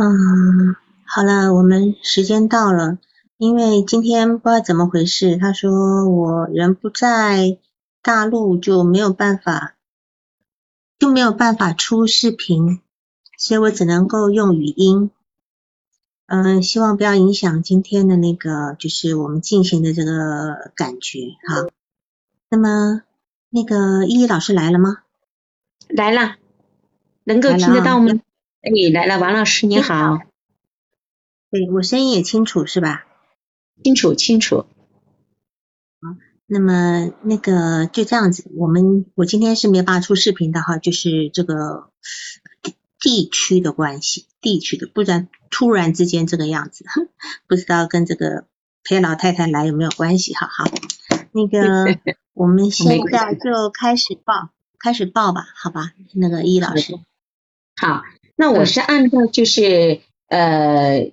[0.00, 2.98] 嗯，好了，我们时间到了，
[3.36, 7.58] 因为今天不知道怎么回事，他说我人不在
[8.00, 9.74] 大陆就没有办法，
[11.00, 12.80] 就没有办法出视频，
[13.36, 15.10] 所以我只能够用语音。
[16.26, 21.18] 嗯，希望不要影响今天的那个，就是我们进行的这个感觉
[21.48, 21.66] 哈。
[22.50, 23.02] 那么，
[23.50, 24.98] 那个依依老师来了吗？
[25.88, 26.36] 来了，
[27.24, 28.12] 能够听得到吗？
[28.68, 30.18] 哎，来了，王老师你好。
[31.50, 33.06] 对我声音也清楚是吧？
[33.82, 34.66] 清楚清楚。
[36.02, 41.90] 好，那么那个就这样子，我们我今天是没有办法出视频的哈，就是这个
[43.00, 46.84] 地区的关系，地区的，不然突然之间这个样子，
[47.48, 48.44] 不知道跟这个
[48.84, 50.46] 陪老太太来有没有关系哈？
[50.46, 50.70] 哈，
[51.32, 51.98] 那个
[52.34, 55.94] 我们现在就开始报，开始报吧，好吧？
[56.12, 56.92] 那个易老师，
[57.80, 58.02] 好。
[58.40, 61.10] 那我是按照就是呃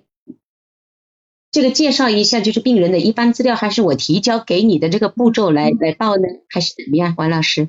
[1.50, 7.68] 这个介绍一下就是病人的一般资料，还是我提交给你的这个步骤来来报呢，还是怎么样，王老师？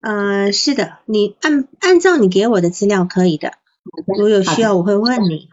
[0.00, 3.52] 呃，是的，你按按照你给我的资料可以的，
[4.18, 5.50] 我有需要我会问你。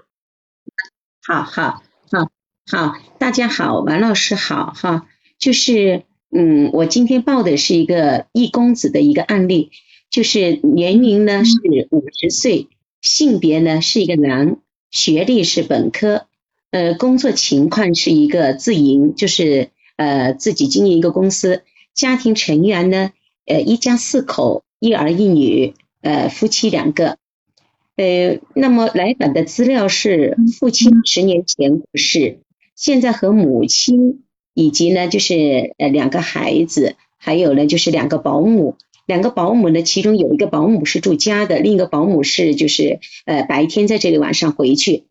[1.21, 2.31] 好好好
[2.71, 5.05] 好，大家好，王老师好哈，
[5.37, 9.71] 就是嗯，我今天报的是一个易公子的一个案例。
[10.11, 12.67] 就是年龄呢是五十岁，
[13.01, 14.57] 性别呢是一个男，
[14.91, 16.27] 学历是本科，
[16.69, 23.13] 呃，工作情况是一个自营，就是呃自己经营一个公司，家庭成员呢
[23.45, 27.17] 呃一家四口，一儿一女，呃夫妻两个，
[27.95, 32.39] 呃，那么来访的资料是父亲十年前过世，
[32.75, 34.23] 现在和母亲
[34.53, 38.75] 以及呢就是呃两个孩子，还有呢就是两个保姆。
[39.05, 45.05] 两个保姆呢，其中有一个保姆是住家的，另一个保姆是就是呃白天在这里，晚上回去。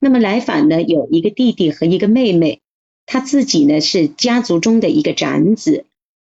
[0.00, 2.60] 那么来访呢，有一个弟弟和一个妹妹，
[3.06, 5.86] 他自己呢是家族中的一个长子。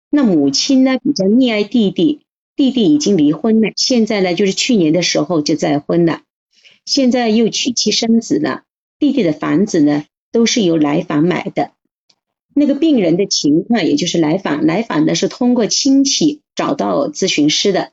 [0.09, 2.21] 那母亲呢比较溺爱弟弟，
[2.55, 6.21] 弟弟已经离婚了，现在呢就是去年的时候就再婚了，
[6.85, 8.63] 现在又娶妻生子了。
[8.99, 11.71] 弟弟的房子呢都是由来访买的。
[12.53, 17.91] 那个病人的情况，也就是来访，来访呢是通过亲戚找到咨询师的。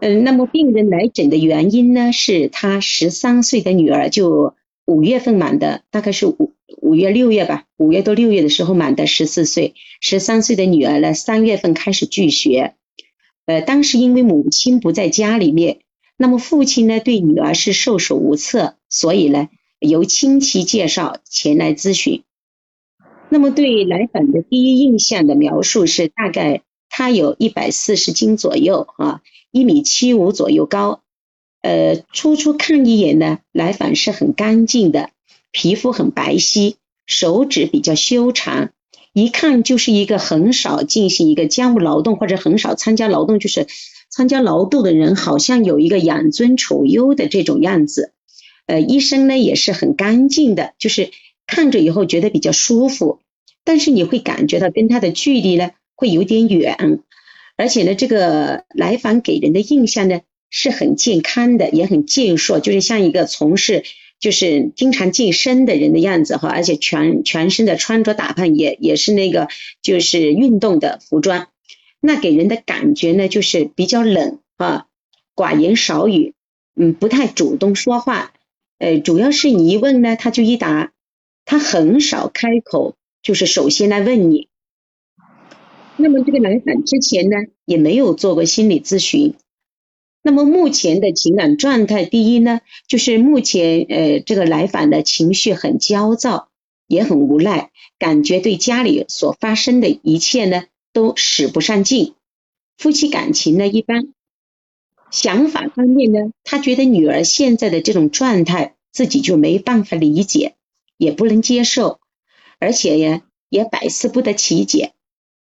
[0.00, 4.54] 嗯，那么病人来诊的原因呢，是他十三岁的女儿就
[4.84, 12.74] 五月份满的，大概是五五月六月吧，五月到六月的时候满的十四岁，十三岁的女儿呢，三月份开始拒学。
[13.46, 15.78] 呃，当时因为母亲不在家里面，
[16.16, 19.48] 那么父亲呢对女儿是束手无策，所以呢
[19.78, 22.24] 由亲戚介绍前来咨询。
[23.28, 26.62] 那么对来访的第一印象的描述是，大概
[26.94, 31.00] 他有一百四十斤左右啊，一米七五左右高。
[31.62, 35.08] 呃，初初看一眼呢，来访是很干净的，
[35.52, 36.74] 皮肤很白皙，
[37.06, 38.72] 手指比较修长，
[39.14, 43.66] 一看就是一个很少进行一个家务劳动或者很少参加劳动，就是
[44.10, 48.12] 参加劳动的人，好像有一个养尊处优的这种样子。
[48.66, 51.10] 呃，医生呢也是很干净的，就是
[51.46, 53.20] 看着以后觉得比较舒服。
[53.64, 57.00] 但是你会感觉到跟他的距离呢会有点远，
[57.56, 60.20] 而且呢，这个来访给人的印象呢
[60.50, 63.84] 是很健康的，也很健硕，就是像一个从事
[64.18, 69.48] 就是经常健身的人的样子哈，而且全全身的穿着打扮也也是那个
[69.82, 71.48] 就是运动的服装，
[72.00, 74.86] 那给人的感觉呢就是比较冷啊，
[75.34, 76.34] 寡言少语，
[76.74, 78.32] 嗯，不太主动说话，
[78.78, 80.92] 呃，主要是你一问呢他就一答，
[81.44, 82.96] 他很少开口。
[83.22, 84.48] 就是首先来问你，
[86.02, 89.34] 那么这个来访之前呢也没有做过心理咨询，
[90.20, 96.48] 那么目前的情感状态，第一呢就是目前呃这个来访的情绪很焦躁，
[96.88, 97.70] 也很无奈，
[98.00, 102.14] 感觉对家里所发生的一切呢都使不上劲，
[102.76, 104.12] 夫妻感情呢一般，
[105.12, 110.56] 想法方面呢他觉得女儿现在的这种状态自己就没办法理解，
[110.96, 112.00] 也不能接受。
[112.58, 114.92] 而且呀，也百思不得其解。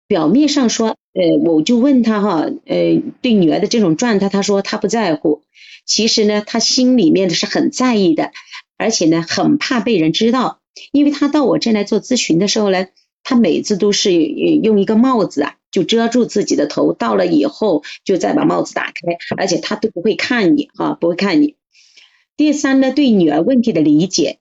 [0.07, 5.43] 表面上说，呃，我就问他哈，呃，对女儿的这种状态，他说他不在乎。
[5.87, 8.33] 其实呢，他心里面是很在意的，
[8.77, 10.61] 而且呢，很怕被人知道。
[10.93, 12.87] 因为他到我这来做咨询的时候呢，
[13.23, 16.93] 他每次都是用一个帽子啊，就遮住自己的头。
[16.93, 18.93] 到了以后，就再把帽子打开，
[19.37, 21.57] 而且他都不会看你哈，不会看你。
[22.37, 24.39] 第三呢，对女儿问题的理解。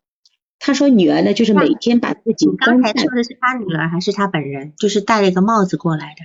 [0.65, 2.45] 他说女儿呢，就是每天把自己。
[2.45, 4.71] 你刚才说的是他女儿还是他本人？
[4.77, 6.23] 就是戴了一个帽子过来的。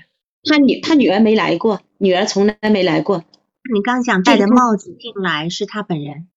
[0.48, 3.24] 他女他女儿没来过，女儿从来没来过。
[3.74, 6.28] 你刚讲戴的帽子进来是他本人？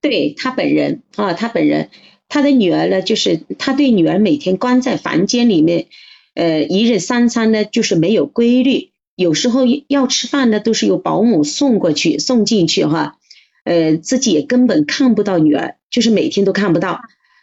[0.00, 1.90] 对他本人啊，他本人，
[2.28, 5.88] 他的女儿呢，就是他对女儿每天关在房间里面，
[6.34, 13.18] 呃，一日三餐呢就是没有规律，有时候要吃饭呢都是由保姆送过去送进去哈，
[13.64, 17.00] 呃，自己也根本看不到女儿，就是每天都看不到。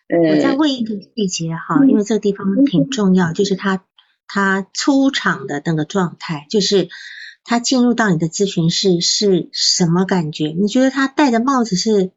[0.10, 3.86] 呃，我再问一个细节哈，因为这个地方挺重要，就是他
[4.28, 6.90] 他出场的那个状态，就是
[7.44, 10.48] 他进入到你的咨询室是什么感觉？
[10.48, 12.12] 你觉得他戴的帽子是？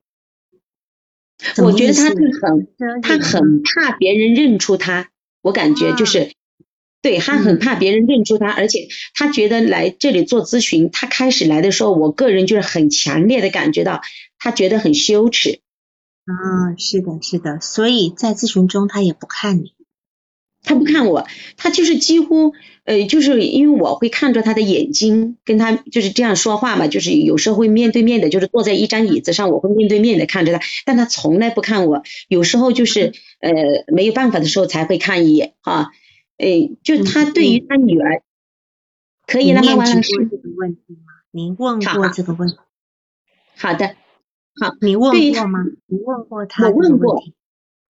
[1.58, 2.68] 我觉得他是很，
[3.02, 5.10] 他很怕别人认出他，
[5.40, 6.30] 我感觉就是，
[7.02, 14.02] 对他很怕别人认出他，而且他觉得来这里做咨询，他开始来的时候，我个人就是很强烈的感觉到，
[14.38, 15.61] 他觉得很羞耻。
[16.24, 19.74] 啊，是的，是的，所以在咨询中他也不看你。
[20.64, 21.26] 他不看我，
[21.56, 22.52] 他就是几乎，
[22.84, 33.52] 呃，就是因为我会看着他的眼睛，跟他就是这样说话嘛，就是有时候会面对面的，就是坐在一张椅子上，我会面对面的看着他，但他从来不看我，有时候就是呃
[33.88, 35.90] 没有办法的时候才会看一眼哈，
[36.38, 38.22] 哎，就他对于他女儿，
[39.26, 39.74] 可以了吗？
[39.74, 40.02] 完了。
[40.02, 41.12] 是这个问题吗？
[41.32, 42.54] 您问过这个问题？
[43.56, 43.96] 好的，
[44.60, 45.60] 好，你问过吗？
[45.86, 46.68] 你问过他？
[46.68, 47.22] 我问过，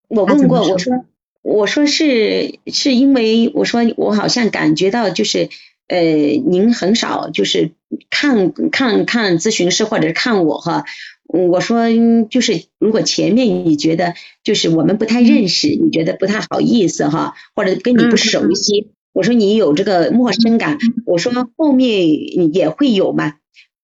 [0.09, 1.05] 我问过，我说。
[1.45, 5.49] 我说是是因为我说我好像感觉到就是
[5.89, 7.73] 呃您很少就是
[8.11, 10.85] 看看看咨询师或者是看我哈，
[11.27, 11.87] 我说
[12.31, 14.15] 就是如果前面你觉得
[14.45, 23.35] 就是我们不太认识，你觉得不太好意思哈，或者跟你不熟悉，我说你有这个陌生感，我说后面也会有嘛。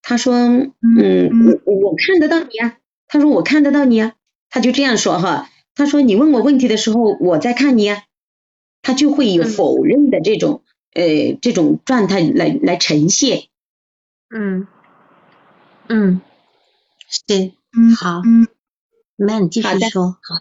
[0.09, 2.79] 他说嗯我我看得到你呀，
[3.09, 4.15] 他说我看得到你啊，
[4.49, 5.51] 他就这样说哈。
[5.75, 8.03] 他说：“你问我问题的时候，我在看你啊。”
[8.81, 10.63] 他就会有否认的这种
[10.95, 13.49] 呃这种状态来来呈现。
[14.31, 14.67] 嗯
[15.89, 16.23] 嗯，
[17.11, 17.53] 是
[18.01, 18.23] 好，
[19.17, 20.13] 那你继续说。
[20.23, 20.37] 好，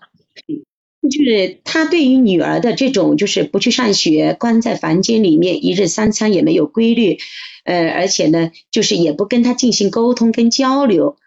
[1.01, 7.17] 就是他对于女儿的这种就是不去上学，关在房间里面，一日三餐也没有规律，
[7.63, 11.17] 呃，而且呢，就是也不跟他进行沟通跟交流，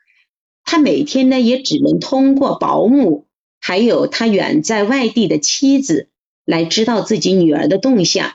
[0.65, 3.27] 他每天呢也只能通过保姆。
[3.63, 6.09] 还有他远在外地的妻子
[6.47, 8.33] 来知道自己女儿的动向，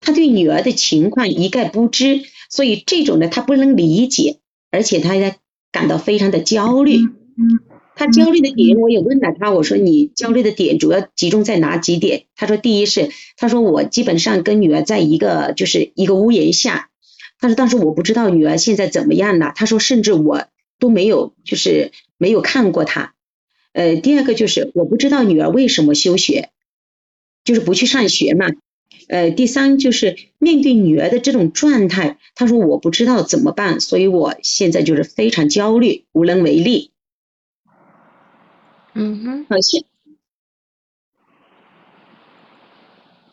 [0.00, 4.38] 他对女儿的情况一概不知，所以这种呢他不能理解，
[4.72, 5.32] 而且他呢
[5.70, 6.98] 感到非常的焦虑。
[7.98, 12.26] 他焦虑的点我也问了他，我说你焦虑的点主要集中在哪几点？
[12.36, 16.90] 他说第一是，他说我基本上跟女儿在一个就是一个屋檐下，
[17.40, 20.44] 他说但是我不知道女儿现在怎么样了，他说甚至我
[20.78, 23.14] 都没有就是没有看过她。
[23.72, 26.50] 呃，第二个就是我不知道女儿为什么休学，
[27.42, 28.46] 就是不去上学嘛。
[29.08, 36.92] 呃，第三就是面对女儿的这种状态，他说我不知道怎么办，所以我现在就是非常焦虑，无能为力。
[38.98, 39.84] 嗯哼，好，像。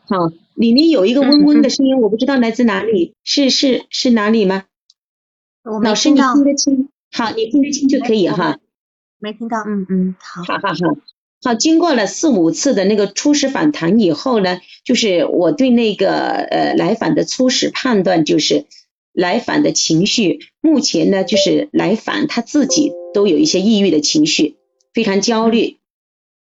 [0.08, 4.66] 好，里面有一个嗡嗡的声音，我不知道来自哪里，是是是哪里吗？
[5.82, 6.90] 老师，你听得清？
[7.12, 8.60] 好，你听得清就可以哈。
[9.18, 10.98] 没听到，嗯嗯，好，好好好，
[11.44, 18.68] 好，经过了四五次的那个初始反弹以后呢，就是我对那个呃来访的初始判断就是
[19.12, 24.58] 来访的情绪，目前呢就是来访他自己都有一些抑郁的情绪，
[24.96, 25.78] 非常焦虑。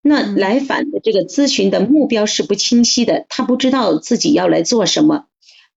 [0.04, 5.26] 那来访的这个咨询的目标是不清晰的，他不知道自己要来做什么，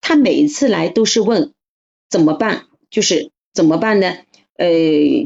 [0.03, 1.55] 他每次来都是问
[2.11, 4.19] 怎么办，就是怎么办呢？
[4.59, 4.69] 呃，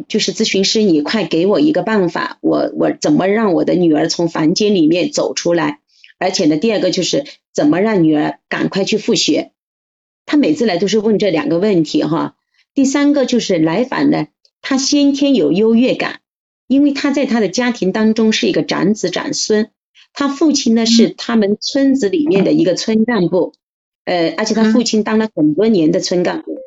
[0.07, 5.81] 就是咨询师，你快给我一个办法，我我怎么让我的女儿从房间里面走出来？
[6.19, 9.51] 而且呢，第二个就是怎么让女儿赶快去复学？
[10.27, 12.37] 他每次来都是问这两个问题哈。
[12.75, 14.29] 第三个就是来访呢，
[14.61, 16.21] 他先天有优越感，
[16.71, 19.71] 因为他在他的家庭当中是一个长子长孙，
[20.13, 23.55] 他父亲呢是他们村子里面的一个村干部，
[24.05, 26.59] 呃，而且他父亲当了很多年的村干部。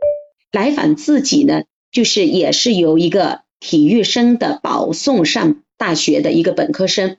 [0.51, 1.63] 来访自己呢？
[1.89, 7.15] 就是也是由一个体育生的保送上大学的一个本科生，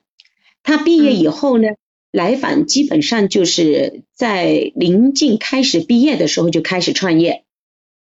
[0.61, 1.69] 他毕业以后呢，
[2.11, 7.45] 来访基本上就是在临近开始毕业的时候就开始创业，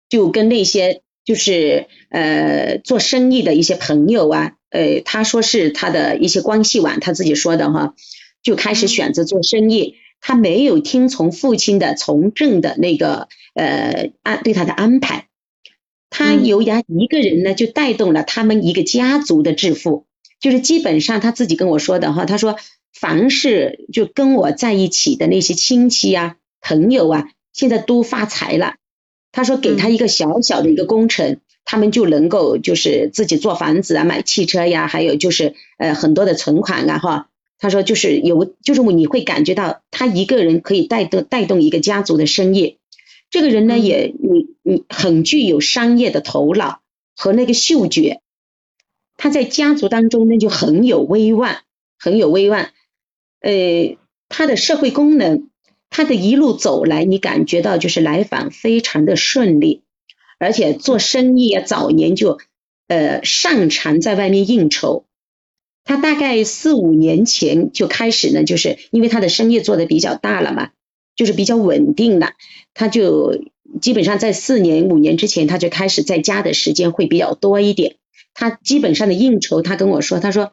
[0.08, 7.94] 就跟那些就是呃做生意的一些朋友啊，呃他说是他的一些关系网，他自己说的哈，
[8.42, 15.28] 就开始选择做生意，他没有听从父亲的从政的那个呃安对他的安排。
[16.10, 20.06] 他由牙一个人呢，就带动了他们一个家族的致富，
[20.40, 22.56] 就是基本上他自己跟我说的哈，他说
[22.92, 28.74] 凡是就跟我在一起的那些亲戚啊、朋友啊，现在都发财了。
[29.32, 37.28] 他说给他一个小小的一个工程，他们就能够就是自己做房子啊，买汽车呀，还有就是呃很多的存款啊哈。
[37.56, 42.78] 他说就是有，就是你会感觉到他一个人可以带动带动一个家族的生意。
[43.30, 46.80] 这个人呢也你你很具有商业的头脑
[47.16, 48.20] 和那个嗅觉，
[49.16, 51.58] 他在家族当中呢就很有威望，
[51.98, 52.68] 很有威望。
[53.40, 53.96] 呃，
[54.28, 55.48] 他的社会功能，
[55.90, 59.83] 他的一路走来，你感觉到就是来访非常的顺利，
[60.38, 62.38] 而且做生意啊，早年就
[62.88, 65.04] 呃擅长在外面应酬。
[65.86, 70.70] 他大概四五年前就开始呢，就是因为他的生意做的比较大了嘛，
[71.14, 72.32] 就是比较稳定了，
[72.72, 73.44] 他就
[73.82, 77.96] 基本上在四年五年之前，他就开始在家的时间会比较多一点。
[78.32, 80.52] 他基本上的应酬，他跟我说，他说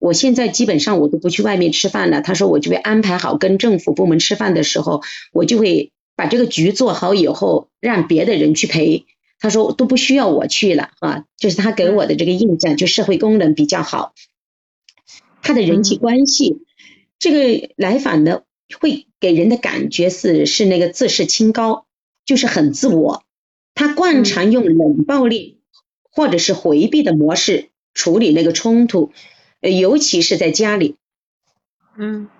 [0.00, 2.20] 我现在基本上我都不去外面吃饭了。
[2.20, 5.02] 他说我就会安排好跟政府部门吃饭的时候，
[5.32, 9.04] 我就会把这个局做好以后，让别的人去陪。
[9.44, 14.14] 他说都不需要我去了啊，就是他给我的这个印象，就社会功能比较好。
[15.42, 16.62] 他的人际关系，
[17.18, 18.46] 这个来访的，
[18.80, 21.84] 会给人的感觉是是那个自视清高，
[22.24, 23.22] 就是很自我。
[23.74, 25.60] 他惯常用冷暴力
[26.10, 29.12] 或者是回避的模式处理那个冲突，
[29.60, 30.96] 呃，尤其是在家里。
[31.98, 32.30] 嗯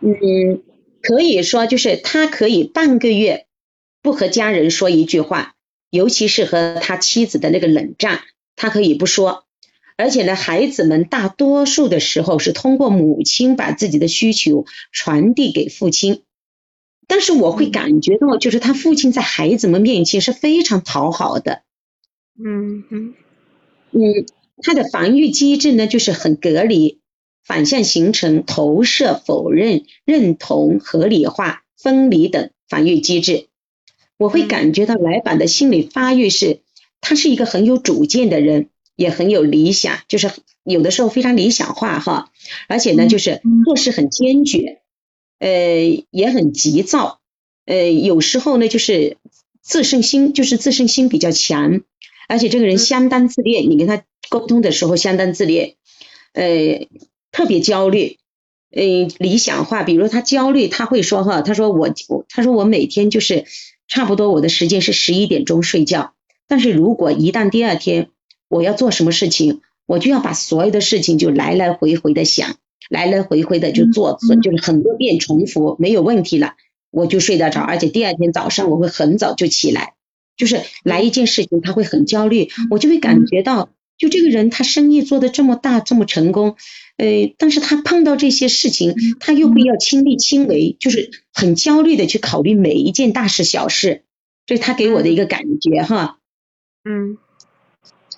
[0.00, 0.62] 嗯，
[1.00, 3.46] 可以说就是他可以半个月
[4.02, 5.54] 不和家人说一句话，
[5.92, 8.22] 尤其是和他妻子的那个冷战，
[8.56, 9.44] 他可以不说。
[9.98, 16.22] 而且呢，孩子们大多数的时候是通过母亲把自己的需求传递给父亲，
[17.06, 21.62] 但是我会感觉到，就是他父亲在孩子们面前是非常讨好的。
[22.42, 23.14] 嗯嗯
[23.90, 24.26] 嗯，
[24.62, 27.00] 他的防御机制呢，就是很隔离、
[27.44, 33.48] 反向形成、投射、否认、认同、合理化、分离等防御机制。
[34.22, 36.60] 我会感觉到来访的心理发育是，
[37.00, 38.68] 他是一个很有主见的人。
[38.94, 40.30] 也很有理想，就是
[40.64, 42.30] 有的时候非常理想化哈，
[42.68, 44.82] 而且呢，就是做事很坚决，
[45.38, 47.20] 呃，也很急躁，
[47.64, 49.16] 呃，有时候呢，就是
[49.62, 51.80] 自胜心，就是自胜心比较强，
[52.28, 55.74] 而且这个人相当自恋，你跟他沟通的时候相当自恋，
[56.34, 56.86] 呃，
[57.32, 58.18] 特别焦虑，
[58.70, 58.82] 呃，
[59.18, 63.46] 理想化，比如他焦虑，他会说哈，他说我我，他说我每天就是
[63.92, 66.14] 差不多我的时间是十一点钟睡觉，
[66.48, 68.08] 但是如果一旦第二天
[68.48, 72.56] 我要做什么事情，我就要把所有的事情就来来回回的想，
[72.88, 76.54] 来来回回的就做，就是很多遍重复，没有问题了，
[76.90, 79.92] 我就睡得着，而且第二天早上我会很早就起来，
[80.38, 83.68] 就是来一件事情他会很焦虑，我就会感觉到，
[83.98, 86.56] 就这个人他生意做的这么大这么成功，
[86.96, 94.02] 呃，但是他碰到这些事情，他又会要亲力亲为，就是很焦虑的去考虑每一件大事小事，
[94.46, 96.18] 这是他给我的一个感觉哈，
[96.84, 97.18] 嗯。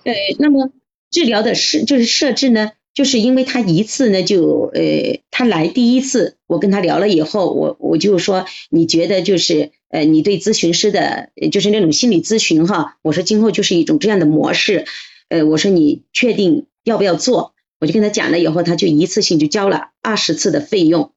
[0.05, 0.71] 呃，那么
[1.11, 14.85] 治疗的设就是设置呢，就是因为他一次呢就呃他来第一次，我跟他聊了以后，我我就说你觉得就是呃你对咨询师的就是那种心理咨询哈，我说今后就是一种这样的模式，
[15.35, 17.55] 呃我说你确定要不要做？
[17.81, 21.13] 我就跟他讲了以后，他就一次性就交了二十次的费用，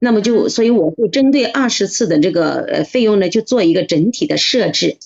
[0.00, 4.96] 那么就所以我会针对二十次的这个呃费用呢，就做一个整体的设置。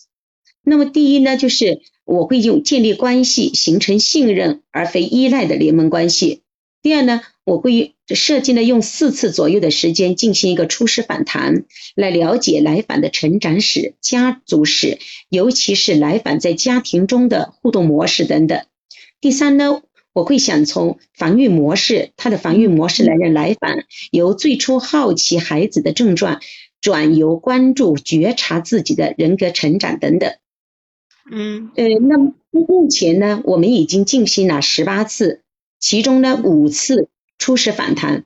[0.62, 6.42] 那么第一呢，就是我会用建立关系、形成信任而非依赖的联盟关系。
[6.82, 11.64] 第二呢，我会设计呢用四次左右的时间进行一个初始访谈，
[11.96, 18.64] 来了解来访的成长史、家族史，尤其是来访在家庭中的互动模式等等。
[19.20, 19.82] 第三呢，
[20.12, 26.40] 我会想从防御模式，他的防御模式来让来访由最初好奇孩子的症状，
[26.80, 30.32] 转由关注觉察自己的人格成长等等。
[31.30, 35.42] 嗯，呃，那么目前呢，我们已经进行了十八次，
[35.80, 37.08] 其中呢五次
[37.42, 38.24] 初始反弹。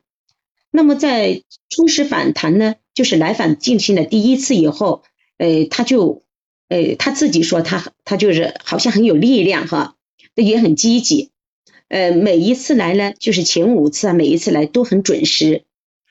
[0.71, 5.05] 那么在初始反弹呢，就是来访进行了第一次以后，
[5.39, 6.23] 呃，他就
[6.69, 9.95] 呃他自己说他他就是好像很有力量哈，
[10.35, 11.31] 也很积极。
[11.89, 15.65] 呃，每一次来呢，就是前五次啊，每一次来都很准时。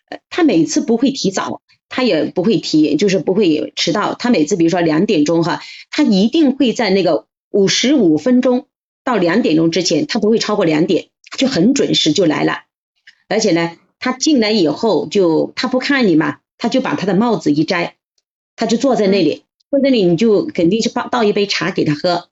[0.10, 1.62] 呃，他每次不会提早。
[1.88, 4.16] 他也不会提，就是不会迟到。
[4.16, 8.66] 他每次比如说两点钟哈，他一定会在那个五十五分钟
[9.04, 12.65] 到两点钟之前，他不会超过两点，就很准时就来了。
[13.28, 17.96] 而且呢，他进来以后就他不看你嘛，他就把他的帽子一摘，
[18.56, 22.30] 他就坐在那里，坐在那里你就肯定是倒倒一杯茶给他喝，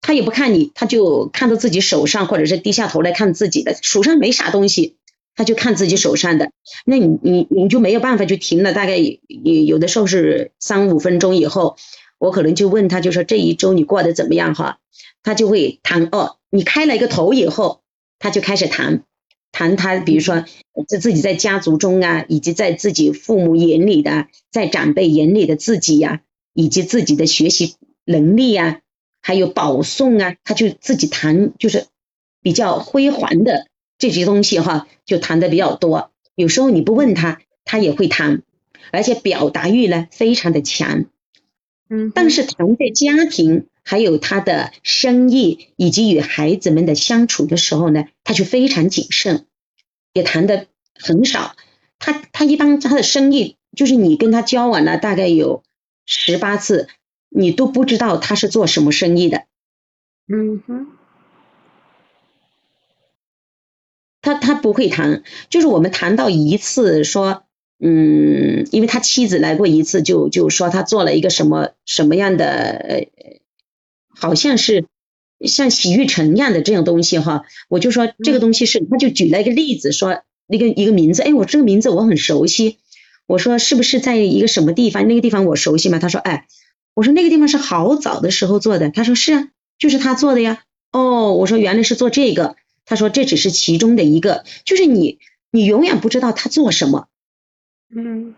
[0.00, 4.96] 他也不看你，他就看到自己手上或者是低下头来看自己的手上没啥东西。
[5.34, 6.50] 他就看自己手上的，
[6.84, 9.18] 那你你你就没有办法就停了，大概有
[9.66, 11.76] 有的时候是三五分钟以后，
[12.18, 14.80] 我可能就问他，就说这一周你过得怎么样哈？
[15.22, 17.80] 他就会谈哦，你开了一个头以后，
[18.18, 19.04] 他就开始谈
[19.52, 20.44] 谈他，比如说
[20.88, 26.22] 在自己在家族中啊，以及在自己父母眼里的，在长辈眼里的自己呀，
[26.54, 28.80] 以及自己的学习能力呀，
[29.20, 31.86] 还有保送啊，他就自己谈，就是
[32.40, 33.68] 比较辉煌的
[33.98, 36.10] 这些东西哈，就谈的比较多。
[36.34, 38.42] 有时候你不问他，他也会谈，
[38.90, 41.04] 而且表达欲呢非常的强。
[41.90, 49.46] 嗯，但是谈在家庭，还有他的生意以及与孩子们的相处的时候呢，他就非常谨慎，
[50.12, 51.56] 也谈的很少。
[51.98, 55.62] 他他一般他的生意，就是你跟他交往了大概有
[56.06, 56.88] 十八次，
[57.28, 59.44] 你都不知道他是做什么生意的。
[60.26, 60.86] 嗯哼，
[64.20, 67.44] 他他不会谈，就是我们谈到一次说。
[67.84, 73.08] 嗯，因为他妻子来过一次，就就说他做了一个什么什么样的，呃，
[74.22, 74.86] 好像是
[75.44, 82.78] 像洗浴城一样的这种东西哈，我就说这个东西是，他就举了一个例子，说那个一个名字，哎，我这个名字我很熟悉，
[83.26, 85.08] 我说是不是在一个什么地方？
[85.08, 85.98] 那个地方我熟悉吗？
[85.98, 86.46] 他说，哎，
[86.94, 90.62] 我说那个地方是好早的时候做的，他说是啊，就是他做的呀。
[90.92, 95.18] 哦，我说原来是做这个，他说这只是其中的一个，就是你
[95.50, 97.08] 你永远不知道他做什么。
[97.92, 98.36] 嗯，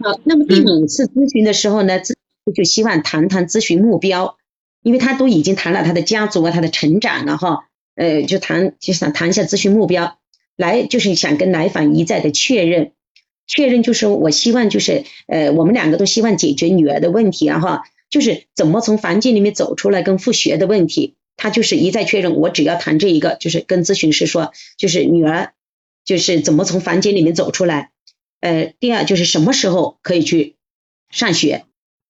[0.00, 2.14] 好，那么第五次咨询的时候呢，咨
[2.54, 4.38] 就希望谈谈咨询目标，
[4.84, 10.18] 因为他都已经谈了他的家族啊，他的成长了哈，呃，就谈就想谈一下咨询目标，
[10.56, 12.92] 来就是想跟来访一再的确认，
[13.46, 25.54] 确认就是我希望就是呃，我们两个都希望解决女儿的问题啊哈，就是怎么从房间里面走出来跟复学的问题，他就是一再确认，我只要谈这一个，就是跟咨询师说，就是女儿
[26.04, 27.90] 就是怎么从房间里面走出来。
[28.40, 30.56] 呃，第二就是什么时候可以去
[31.10, 31.64] 上学，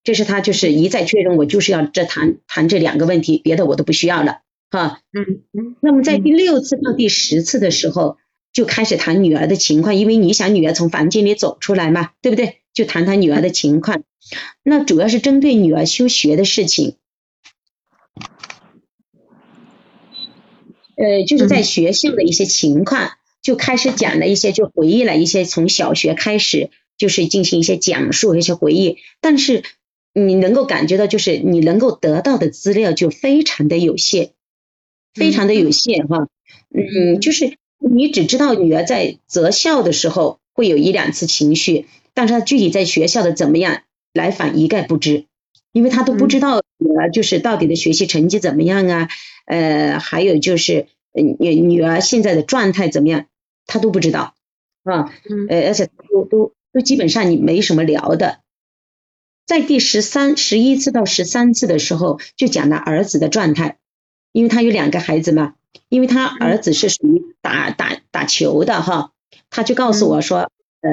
[0.04, 5.76] 这是他就是一再确认，我就是要这谈谈这两个问题，别的我都不需要了，哈，嗯嗯。
[5.80, 8.18] 那么在第六次到第十次的时候，
[8.52, 12.58] 就开始谈女儿的情况，因为你想女儿从房间里走出来嘛，对不对？
[12.74, 14.02] 就谈谈女儿的情况，
[14.62, 16.96] 那主要是针对女儿休学的事情，
[20.96, 23.10] 呃，就是在学校的一些情况。
[23.42, 28.96] 就开始讲了一些，就回忆了一些从小学开始，就是进行一些讲述一些回忆。
[29.20, 29.64] 但是
[30.14, 34.30] 你能够感觉到，就是你能够得到的资料就非常的有限，
[35.12, 36.28] 非常的有限哈。
[36.70, 45.26] 嗯，就是你只知道女儿在择校的时候会有一两次情绪，但是她具体在学校的怎么样，来访一概不知，
[45.72, 49.08] 因为她都不知道女儿就是到底的学习成绩怎么样啊，
[49.46, 53.26] 呃，还有就是女女儿现在的状态怎么样。
[53.66, 54.34] 她都不知道，
[54.82, 55.10] 啊，
[55.48, 58.40] 呃，而且都都都基本上你没什么聊的，
[59.46, 63.76] 在第十三、十一次到十三次的时候，就讲了儿子的状态，
[64.32, 65.54] 因为他有两个孩子嘛，
[65.88, 69.12] 因为他儿子是属于打打打球的哈，
[69.50, 70.90] 他就告诉我说，呃，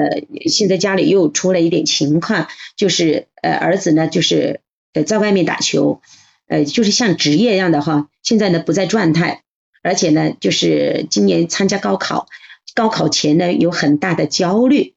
[0.50, 4.60] 现在家里又出了一点情况，就是呃儿子呢就是
[4.92, 6.02] 呃在外面打球，
[6.46, 9.42] 呃就是像职业一样的哈，现在呢不在状态，
[9.82, 12.26] 而且呢就是今年参加高考。
[12.74, 14.94] 高考前呢有很大的焦虑，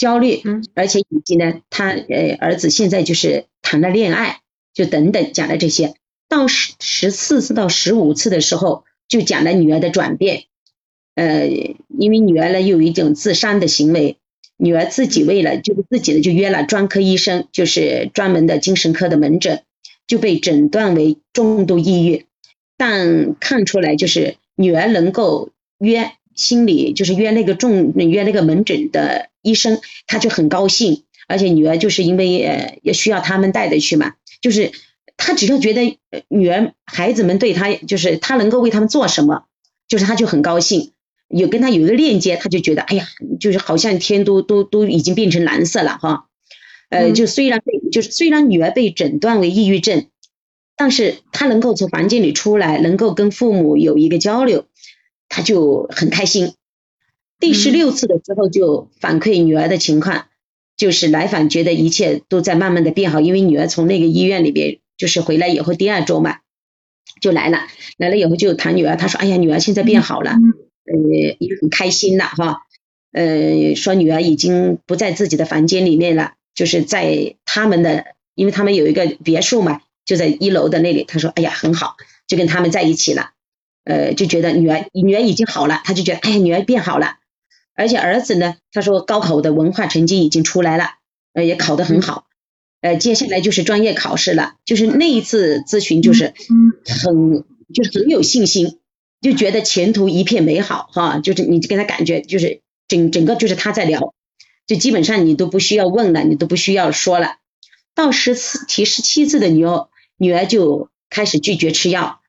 [0.00, 4.40] 焦虑，嗯，而且以及呢，他呃儿子现在就是谈了恋爱，
[4.72, 5.94] 就等等讲了这些，
[6.26, 10.44] 到十十四次到十五次的时候，就讲了女儿的转变，
[11.16, 11.46] 呃，
[11.98, 14.16] 因为女儿呢有一种自伤的行为，
[14.56, 19.64] 女儿自己为了就是自己呢就约了专科医生，就是专门的精神科的门诊，
[20.06, 22.24] 就被诊断为重度抑郁，
[22.78, 26.12] 但看出来就是女儿能够约。
[26.34, 34.72] 心里就是约那个重约那个门诊的医生，他就很高兴，而且女儿就是因为呃也需要他们带的去嘛，就是
[35.16, 39.44] 他只要觉得女儿孩子们对他就是他能够为他们做什么，
[39.88, 40.92] 就是他就很高兴，
[41.28, 43.06] 有跟他有一个链接，他就觉得哎呀，
[43.38, 46.26] 就是好像天都都都已经变成蓝色了哈，
[46.88, 50.06] 呃就虽然被就是虽然女儿被诊断为抑郁症，
[50.76, 54.64] 但是他能够从房间里出来，能够跟父母有一个交流。
[55.30, 56.52] 他就很开心。
[57.38, 60.26] 第十六次的时候就反馈女儿的情况，
[60.76, 66.40] 就是来访觉得一切都在慢慢的变好，因为女儿从那个医院里边就是回来以后第二周嘛，
[67.22, 67.60] 就来了，
[67.96, 72.58] 来了以后就谈女儿，他说哎呀女儿现在变好了，呃也很开心了哈，
[73.12, 83.30] 呃说女儿已经不在自己的房间里面了，就是在他们的，因为他们有一个别墅嘛，就在一楼的那里，他说哎呀很好，就跟他们在一起了。
[83.84, 87.16] 呃，就觉得女儿女儿已经好了，他就觉得哎呀，女儿变好了，
[87.74, 90.84] 而且儿子呢，他说高考的文化成绩已经出来了，
[91.32, 92.26] 呃，也考得很好，
[92.80, 96.34] 呃，接下来就是专业考试了，就是那一次咨询就是
[96.84, 98.78] 很就是很有信心，
[99.20, 104.14] 就觉得前途一片美好哈，就是你跟他感觉就是整整个就是他在聊，
[104.66, 107.36] 就基本上你都不需要问了，你都不需要说了。
[107.94, 112.20] 到十四提十七次的女儿女儿就开始拒绝吃药，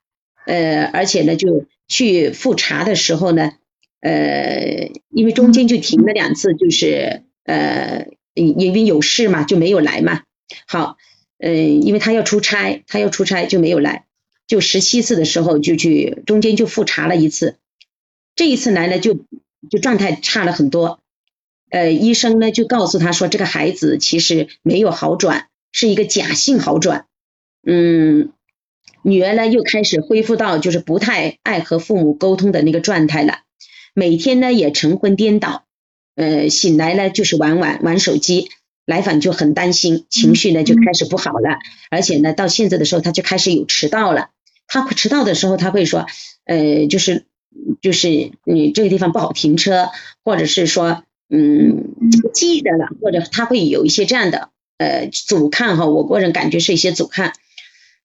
[0.45, 3.54] 呃，而且呢就去复查的时候呢，
[3.99, 10.23] 呃，因为中间就停了两次，就是呃因为有事嘛就没有来嘛。
[10.67, 10.97] 好，
[11.38, 14.06] 嗯，因为他要出差，他要出差就没有来，
[14.47, 17.58] 就十七次的时候就去，中间就复查了一次，
[18.36, 19.13] 这一次来呢就
[19.69, 20.99] 就状态差了很多，
[21.69, 27.06] 呃，医生呢就告诉他说这个孩子其实没有好转，是一个假性好转，
[27.65, 28.32] 嗯，
[29.04, 33.40] 女儿呢又开始恢复到就是不太爱和父母沟通的那个状态了，
[33.94, 35.64] 每天呢也晨昏颠倒，
[36.16, 38.50] 呃，醒来呢就是玩玩玩手机。
[38.84, 41.60] 来访就很担心，情绪呢就开始不好了，
[41.92, 44.30] 而且呢到现在的时候他就开始有迟到了。
[44.68, 46.08] 他迟到的时候他会说，
[46.46, 47.26] 呃，就是
[47.80, 49.90] 就是你这个地方不好停车，
[50.26, 55.86] 或者是说嗯不记得了，或者他会有一些这样的呃阻抗哈。
[55.86, 57.34] 我个人感觉是一些阻抗。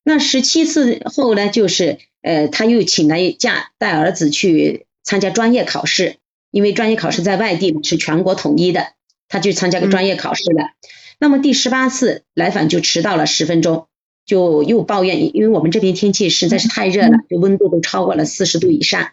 [0.09, 6.19] 那十七次后呢，就是呃他又请了假带儿子去参加专业考试，
[6.53, 8.93] 因为专业考试在外地是全国统一的。
[9.29, 10.71] 他去参加个专业考试了，
[11.19, 13.89] 那么第十八次来访就迟到了十分钟，
[14.25, 19.09] 就又抱怨，因为我们这边天气实在是太热了，就温度都超过了四十度以上，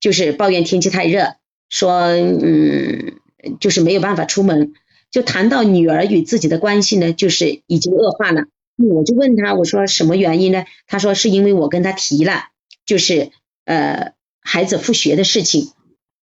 [0.00, 1.36] 就是抱怨天气太热，
[1.70, 3.14] 说嗯，
[3.58, 4.74] 就是没有办法出门，
[5.10, 8.44] 就谈到女儿与自己的关系呢，就是已经恶化了。
[8.78, 10.64] 我就问他，我说什么原因呢？
[10.86, 12.44] 他说是因为我跟他提了，
[12.86, 13.30] 就是
[13.64, 15.72] 呃孩子复学的事情。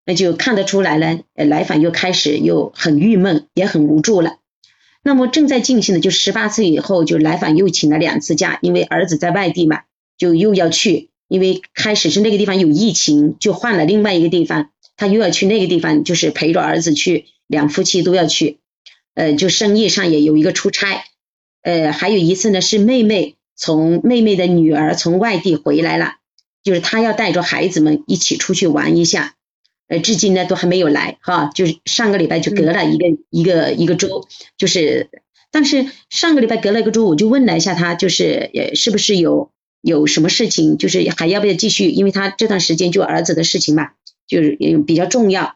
[0.07, 4.37] 那就看得出来呢，来访又开始又很郁闷，也很无助了。
[5.03, 9.81] 那么正在进行的，就十八岁以后，就来访又请了两次假，因为儿子在外地嘛，
[10.17, 11.09] 就又要去。
[11.27, 18.59] 因为开始是那个地方有疫情，就换了另外一个地方，他又要去那个地方，就是陪着儿子去，两夫妻都要去。
[19.15, 21.03] 呃，就生意上也有一个出差。
[21.65, 26.17] 呃，还有一次呢，是妹妹从妹妹的女儿从外地回来了，
[26.63, 29.33] 就是她要带着孩子们一起出去玩一下。
[29.87, 35.09] 呃，至今呢都还没有来哈，就是上个礼拜就隔了一个一个一个周，就是，
[35.51, 39.49] 但是上个礼拜隔了一个周，我就问了一下她，就是呃是不是有
[39.81, 43.89] 有什么事情，就是还要不要继续，因为她这段时间就儿子的事情嘛，
[44.27, 45.55] 就是比较重要，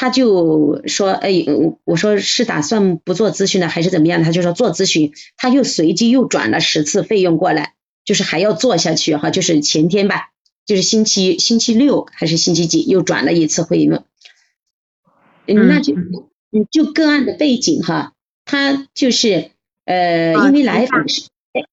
[0.00, 1.44] 他就说，哎，
[1.82, 10.30] 我说是打算不做咨询的还是怎么样，他就说做咨询，他又随机又转了十次费用过来，就是还要做下去哈，就是前天吧。
[10.66, 18.12] 就是星期星期六还是星期几又转了一次会议嗯，那就嗯就个案的背景哈，
[18.44, 19.50] 他就是
[19.84, 21.22] 呃因为来访是，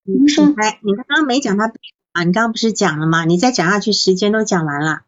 [0.02, 1.72] 您说，哎，你刚刚没讲他
[2.14, 3.24] 啊，你刚刚不是讲了吗？
[3.26, 5.02] 你再讲下去时间都讲完了。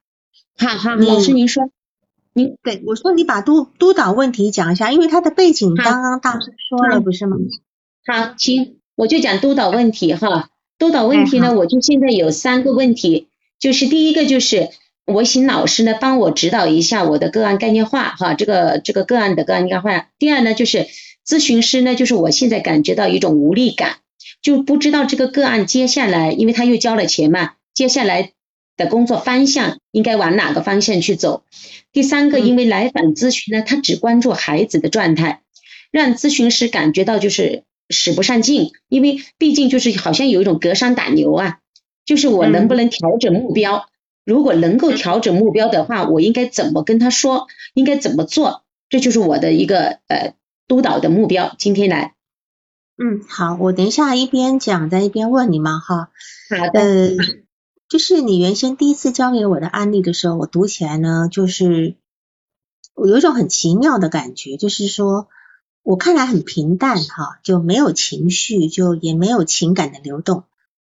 [0.55, 1.71] 好好，老师您说，
[2.37, 7.35] 您对我说你把督督导问题讲一下，因为他的背景刚刚大师说了不是吗？
[8.05, 13.27] 好，行，我就讲督导问题哈，督导问题呢，我就现在有三个问题。
[13.59, 14.69] 就是第一个就是
[15.07, 20.09] 我请老师呢帮我指导一下我的个案概念化哈，这个这个个案的个案概念化。
[20.19, 20.85] 第二呢就是
[21.25, 23.95] 咨询师呢就是我现在感觉到一种无力感，
[24.43, 28.33] 就不知道这个个案接下来，因为他又交了钱嘛，接下来
[28.77, 31.43] 的工作方向应该往哪个方向去走。
[31.91, 35.41] 第三个，因为来访咨询呢，他只关注孩子的状态，
[35.91, 41.59] 让咨询师感觉到就是使不上劲，因为毕竟就是好像有一种隔山打牛啊。
[42.05, 43.89] 就是我能不能调整目标？
[44.23, 47.47] 如果能够调整目标的话，我应该怎么跟他说？
[47.73, 48.63] 应该怎么做？
[48.87, 50.33] 这就是我的一个呃
[50.69, 51.53] 督导的目标。
[51.57, 52.13] 今天来，
[52.97, 56.11] 嗯，好，我等一下一边讲再一边问你们哈。
[56.57, 56.79] 好的。
[56.79, 57.09] 呃，
[57.89, 61.95] 就是你原先第一次教给我的案例的时候，我读起来呢，就是
[62.93, 65.27] 我有一种很奇妙的感觉，就是说
[65.83, 70.43] 我看来很平淡哈，就没有情绪，就也没有情感的流动。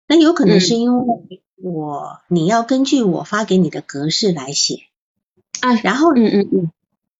[0.08, 4.82] 那有可能是因为我你要根据我发给你的格式来写
[5.62, 6.72] 啊，然后嗯嗯嗯，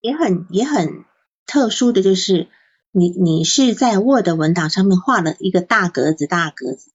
[0.02, 1.06] 也很也很
[1.48, 2.48] 特殊的就是
[2.92, 6.92] 你你是在 Word 文档上面画了一个大格子大格子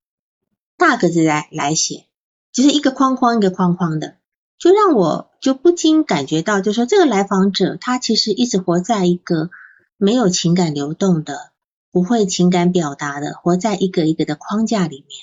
[0.77, 2.05] 大格子来来写，
[2.53, 4.17] 就是一个框框一个框框的，
[4.59, 9.51] 就让我就不禁感觉到，就说这个来访者他其实一直活在一个
[9.97, 11.53] 没有情感流动的、
[11.93, 15.21] 不会情感表达的，活在一个一个的框架里面。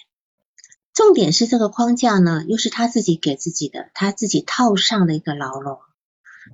[0.93, 5.79] 重点是这个框架呢，又是他自己给自己的，他自己套上的一个牢笼。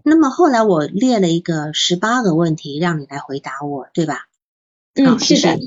[0.03, 4.27] 那么后来我列了一个十八个问题，让你来回答我，对吧？
[4.95, 5.59] 嗯，是的。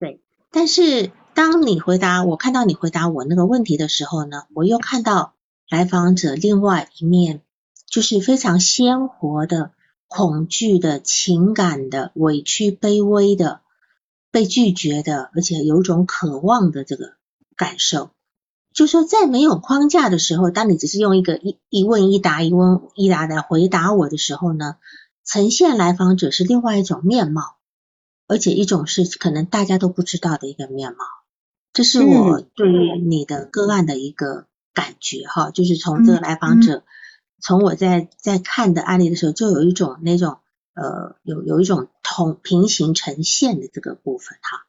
[0.00, 5.34] 对但是当你回答我看到你回答我那个问题的时候呢，我又看到
[5.68, 7.42] 来访者另外一面，
[7.86, 9.72] 就是非常鲜活的
[10.06, 13.62] 恐惧的情感的委屈、卑微的
[14.30, 17.14] 被拒绝的，而且有种渴望的这个
[17.56, 18.10] 感受。
[18.72, 24.76] 就说在没有框架的时候，当你只是用一个一一问一答、一问一答来回答我的时候呢，
[25.24, 27.56] 呈现来访者是另外一种面貌，
[28.28, 30.98] 而且一种是可能大家都不知道的一个面貌。
[31.74, 36.82] 这是我对于你的个案的一个感觉哈，就是从这个来访者，
[37.38, 40.38] 从我在在看的案例的时候，就有一种那种
[40.72, 44.64] 呃有有一种同平行呈现的这个部分哈。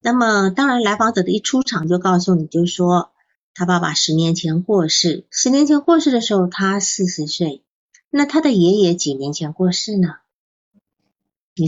[0.00, 3.12] 那么当然来访者的一出场就告诉你，就说。
[3.52, 7.62] 他爸爸十年前过世，十年前过世的时候他四十岁，
[8.08, 10.14] 那他的爷爷几年前过世呢？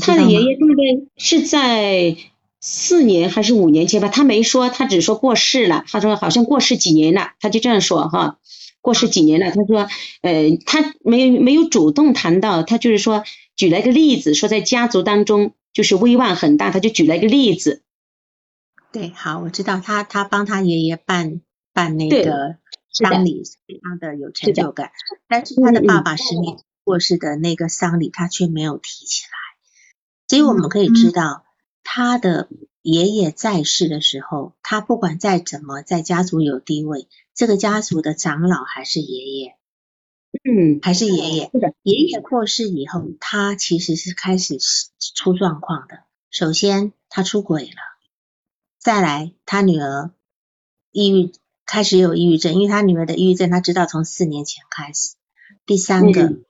[0.00, 2.16] 他的爷爷大概是在
[2.62, 4.08] 四年还是五年前吧？
[4.08, 5.84] 他没说，他只说过世了。
[5.88, 8.38] 他说好像过世几年了，他就这样说哈，
[8.80, 9.50] 过世几年了。
[9.50, 9.88] 他说，
[10.22, 13.24] 呃，他没有没有主动谈到，他就是说
[13.56, 17.82] 举了一个例子，说在家族当中就是威望很大，他就举了一个例子。
[18.90, 21.42] 对，好，我知道他他帮他爷爷办。
[21.74, 22.58] 办那个
[22.92, 24.90] 丧礼非常的有成就感，
[25.26, 29.30] 但是他的爸爸十年过世的那个丧礼，他却没有提起来。
[30.28, 31.46] 所以我们可以知道，
[31.84, 32.48] 他的
[32.82, 39.56] 爷爷在世的时候，他不管再怎么在家族有地位，这个家族的长老还是爷爷，
[40.44, 41.50] 嗯，还是爷爷。
[41.82, 44.58] 爷爷过世以后，他其实是开始
[45.14, 46.04] 出状况的。
[46.30, 47.76] 首先，他出轨了，
[48.78, 50.10] 再来，他女儿
[50.90, 51.32] 抑郁。
[51.64, 55.14] 开始有抑郁症，因为他女儿的抑郁症，他知道从四年前开始。
[55.64, 56.40] 第三个，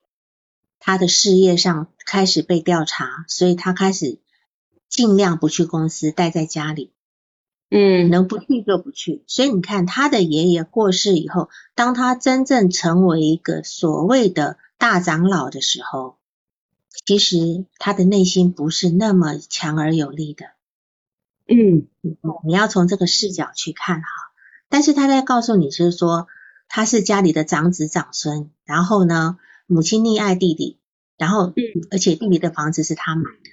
[0.81, 4.19] 他的事业上开始被调查，所以他开始
[4.93, 6.93] 尽量不去公司，待在家里。
[7.71, 9.25] 嗯，能不去就不去。
[9.27, 16.19] 所以你看，他的爷爷过世以后，当他真正成为一个所谓的大长老的时候，
[17.07, 20.45] 其实他的内心不是那么强而有力的。
[21.49, 21.87] 嗯，
[22.45, 24.07] 你要从这个视角去看哈。
[24.69, 26.29] 但是他在告诉你，就是说
[26.69, 30.77] 他是家里的长子长孙，然后呢，母亲溺爱弟弟，
[31.17, 33.52] 然后，嗯，而且弟弟的房子是他买的，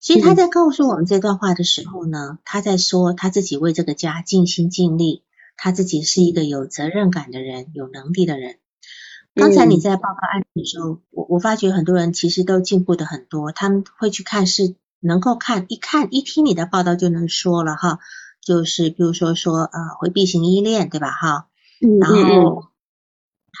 [0.00, 5.22] 所以他在告诉我们这段话的时候呢，他在说他自己为这个家尽心尽力，
[5.56, 8.56] 他自己是一个有责任感的人，有能力的人。
[9.34, 17.98] 刚才你在报告案例的时候，我我发觉很多人其实都进步的很多，他们会去看是能够看一看一听你的报道就能说了哈。
[18.42, 21.46] 就是比如说说呃回避型依恋对吧哈，
[22.00, 22.69] 然后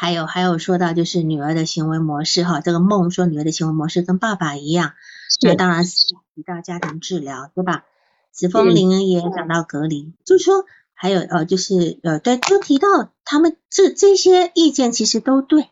[0.00, 4.94] 还有还有说到就是女儿的行为模式哈，这个梦说女儿的行为模式跟爸爸一样，
[5.42, 5.92] 那当然是
[6.34, 7.84] 提到家庭治疗对吧？
[8.32, 12.88] 子枫林也讲到隔离，就是说还有呃就是呃对就提到
[13.26, 15.68] 他们这这些意见其实都对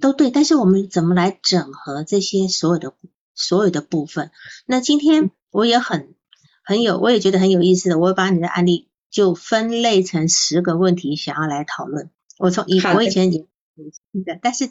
[0.00, 2.94] 都对，但是我们怎么来整合这些所有的
[3.34, 4.30] 所有的部分？
[4.64, 6.14] 那今天我也很。
[6.68, 7.96] 很有，我也觉得很有意思的。
[7.96, 12.10] 我会把你的案例就分类成十个问题，想要来讨论。
[12.38, 13.46] 我从以我以前也
[14.12, 14.70] 记得，但是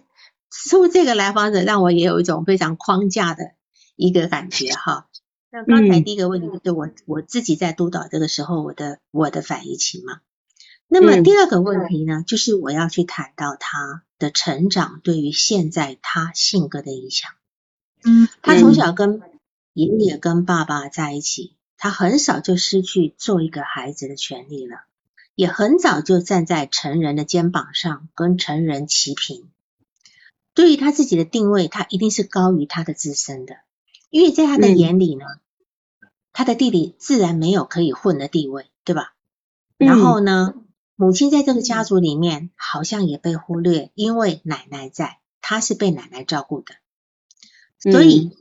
[0.50, 3.52] 出这个来访者让我也有一种非常框架的
[3.96, 5.08] 一个感觉哈。
[5.52, 10.22] 那刚才第一个问题就是我我自己在督导这个时候我的我的反应情嘛。
[10.88, 17.32] 那么第二个问题呢，就是我要去谈到他的成长对于现在他性格的影响。
[18.04, 19.22] 嗯，他从小跟
[19.74, 21.56] 爷爷跟爸爸在一起。
[21.78, 24.86] 他很少就失去做一个孩子的权利了，
[25.36, 29.50] 也很早就站在成人的肩膀上，跟成人齐平。
[30.54, 33.58] 对于他自己的定位，他一定是高于他的自身的，
[34.10, 35.26] 因为在他的眼里呢，
[36.34, 39.14] 他的弟弟自然没有可以混的地位，对吧？
[39.78, 40.56] 然后呢，
[40.96, 46.76] 母亲在这个家族里面好像也被忽略，因为奶奶在，他是被奶奶照顾的，
[47.80, 48.38] 所以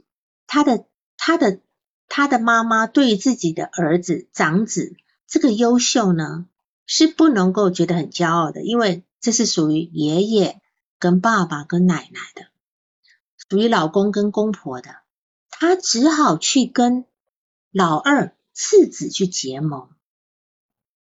[0.46, 1.60] 他的他的。
[2.06, 4.94] 他的妈妈对自己的儿子长子
[5.26, 6.46] 这个优秀呢，
[6.86, 10.60] 是不能够觉得很骄傲的，因为这是属于爷爷
[10.98, 12.46] 跟爸爸跟奶奶的，
[13.48, 14.96] 属于老公跟公婆的，
[15.50, 17.04] 他只好去跟
[17.70, 19.88] 老二次子去结盟，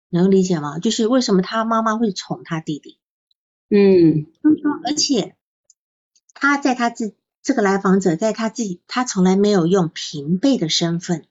[0.09, 0.79] 能理解吗？
[0.79, 2.99] 就是为什么他妈妈会宠他弟弟？
[3.69, 5.37] 嗯，就是说，而且
[6.35, 7.15] 他在他自。
[7.43, 11.27] 这个来访者在他自己，他从来没有用平辈的身份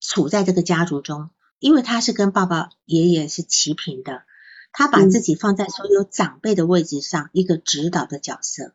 [0.00, 1.28] 处在这个家族中，
[1.62, 4.24] 因为他是跟爸爸、爷爷是齐平的，
[4.72, 8.74] 他把自己放在所有长辈的位置上，一个指导的角色，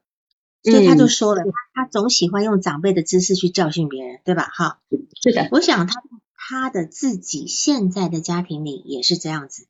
[0.63, 4.49] 所以他就说了，他总喜欢用长辈的姿势去教训别人，对吧？
[4.53, 4.79] 哈，
[5.21, 6.01] 是的，我想他
[6.33, 9.67] 他的自己现在的家庭里也是这样子，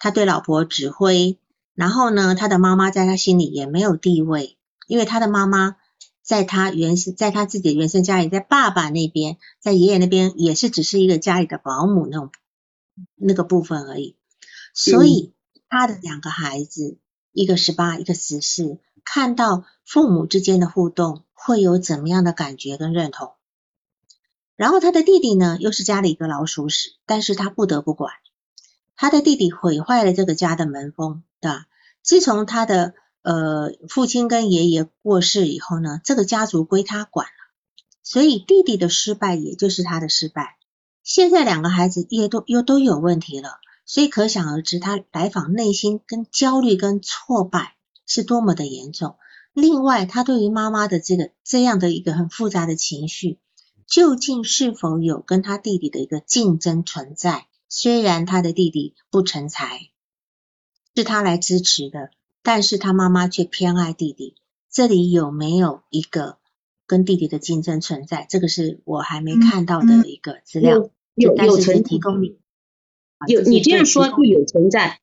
[0.00, 1.38] 他对老婆指挥，
[1.76, 5.76] 然后呢，他的妈妈在他心里也没有地位，因为他的妈妈
[6.20, 12.32] 在他原生，在他自己的原生家里，在爸爸那边，在爷爷那边也是只是一个家里的保姆那种
[13.14, 14.16] 那个部分而已，
[14.74, 15.32] 所以
[15.68, 16.98] 他的两个孩子，
[17.32, 23.32] 一个十八，一个十四，看到父母之间的互动，会有怎么样的感觉跟认同？
[24.56, 28.12] 然后他的弟弟呢，又是家里一个老鼠屎，但是他不得不管。
[28.96, 31.66] 他的弟弟毁坏了这个家的门风，对吧？
[32.02, 37.32] 自从他的呃父亲跟爷爷过世以后呢，这个家族归他管了，
[38.02, 40.56] 所以弟弟的失败也就是他的失败。
[41.06, 49.14] 现在两个孩子也都又都有问题了，所以可想而知，他来访内心跟焦虑跟挫败是多么的严重。
[49.52, 53.38] 另外，他对于妈妈的这个这样的一个很复杂的情绪。
[53.86, 57.46] 究竟是否有跟他弟弟的一个竞争存在？
[57.68, 59.90] 虽然他的弟弟不成才，
[60.96, 62.10] 是他来支持的，
[62.42, 64.34] 但是他妈妈却偏爱弟弟。
[64.72, 66.38] 这里有没有一个
[66.84, 68.26] 跟弟弟的竞争存在？
[68.28, 70.90] 这个是我还没看到的一个资料。
[71.16, 72.38] 有有存提供你。
[73.26, 75.00] 有你这样说就有存在。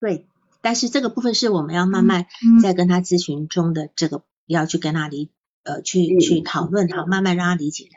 [0.00, 0.26] 对，
[0.62, 2.26] 但是这个部分是我们要慢慢
[2.62, 5.30] 在跟他咨询中的这个要去跟他理。
[5.66, 7.90] 呃，去去讨论哈，慢慢让他理解的。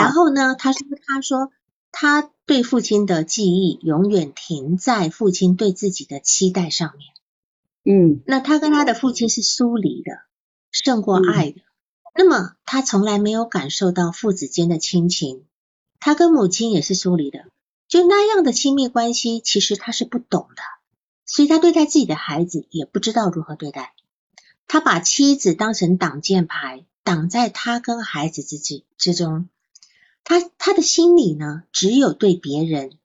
[0.00, 1.50] 然后呢，他说他说
[1.90, 7.08] 他对父亲的记忆永远停在父亲对自己的期待上面。
[7.84, 10.12] 嗯，那他跟他的父亲是疏离的，
[10.70, 11.62] 胜过爱的。
[12.14, 15.44] 那么他从来没有感受到父子间的亲情，
[16.04, 17.46] 他跟母亲也是疏离的，
[17.88, 20.62] 就那样的亲密关系，其实他是不懂的，
[21.24, 23.94] 所以他对待自己的孩子也不知道如何对待。
[24.66, 29.48] 他把妻子当成挡箭牌，挡在他跟孩子之之之中。
[30.24, 32.98] 他他的心里呢，只有对别人，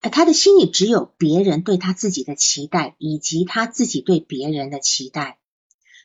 [0.00, 5.38] 他的心里只有别人对他自己的期待，以及他自己对别人的期待。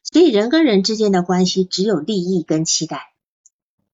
[0.04, 3.11] 所以人跟人之间的关系，只有利益跟期待，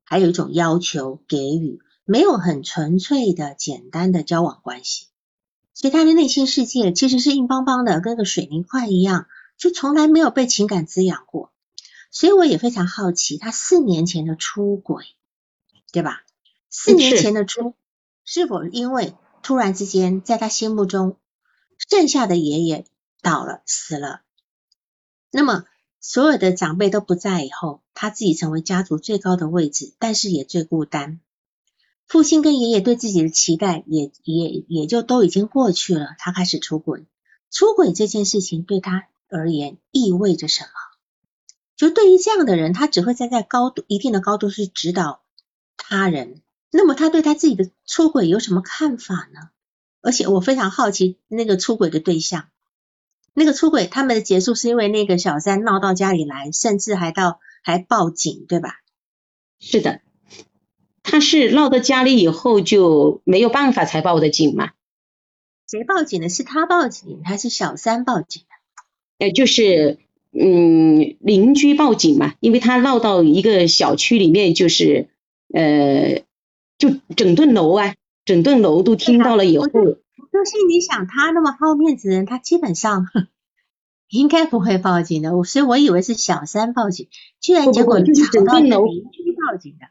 [0.10, 5.08] 还有一种要求给予，没有很纯粹的简单的交往关系。
[5.74, 9.28] 所以他的内心世界其实是硬邦邦的，跟个水泥块一样。
[9.58, 11.52] 就从来没有被情感滋养过，
[12.12, 15.04] 所以我也非常好奇，他四年前的出轨，
[15.92, 16.24] 对吧？
[16.70, 17.74] 四年前的出
[18.24, 21.18] 是否因为突然之间在他心目中
[21.90, 22.86] 剩下的爷爷
[23.24, 24.22] 倒了死了，
[25.32, 25.66] 那么
[26.00, 31.20] 所有的长辈都不在以后，他自己成为家族最高的位置，但是也最孤单。
[32.08, 37.06] 父亲跟爷爷对自己的期待也也也就都已经过去了，他开始出轨。
[37.52, 39.08] 出轨这件事情对他。
[39.30, 40.70] 而言意味着什么？
[41.76, 45.22] 就对于这样的人，他只会站在高度一定的高度去指导
[45.76, 46.42] 他人。
[46.72, 49.50] 那么他对他自己的出轨有什么看法呢？
[50.00, 52.48] 而且我非常好奇那个出轨的对象，
[53.40, 58.80] 那个出轨他们的结束是因为那个小三闹到家里来，甚至还到还报警，对吧？
[59.60, 60.02] 是的，
[61.04, 64.72] 他是闹到家里以后就没有办法才报的警嘛？
[65.68, 66.30] 谁报警的？
[66.30, 69.28] 是他报警还是小三报警的？
[69.28, 70.00] 呃，就是
[70.32, 75.10] 嗯，邻居报警嘛，因为他闹到一个小区里面，就是
[75.54, 76.24] 呃，
[76.80, 77.94] 就整栋楼啊，
[78.26, 79.68] 整栋楼都听到了以后，
[80.38, 83.08] 就是你想，他那么好面子的人，他基本上
[84.08, 87.08] 应该不会报警的，所以我以为是小三报警，
[87.42, 89.88] 居然结果就是整栋楼邻居报警的。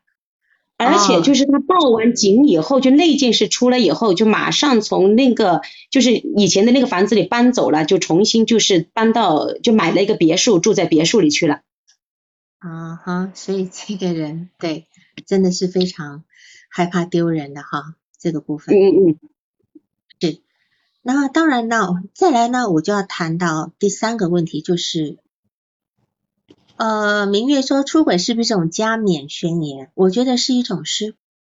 [0.79, 11.63] 而且就是他报完警以后，就那件事出来以后，就马上从那个就是以前的那个房子里搬走了，就重新就是搬到就买了一个别墅，住在别墅里去了。
[12.59, 14.87] 啊哈，所以这个人对
[15.27, 16.25] 真的是非常
[16.71, 18.77] 害怕丢人的哈，这个部分。
[18.77, 19.19] 嗯嗯。
[21.07, 21.14] 是。
[21.14, 25.19] 那当然呢，再来呢，我就要谈到第三个问题，就是。
[26.77, 29.91] 呃，明月说出轨是不是一种加冕宣言？
[29.95, 31.14] 我觉得是一种失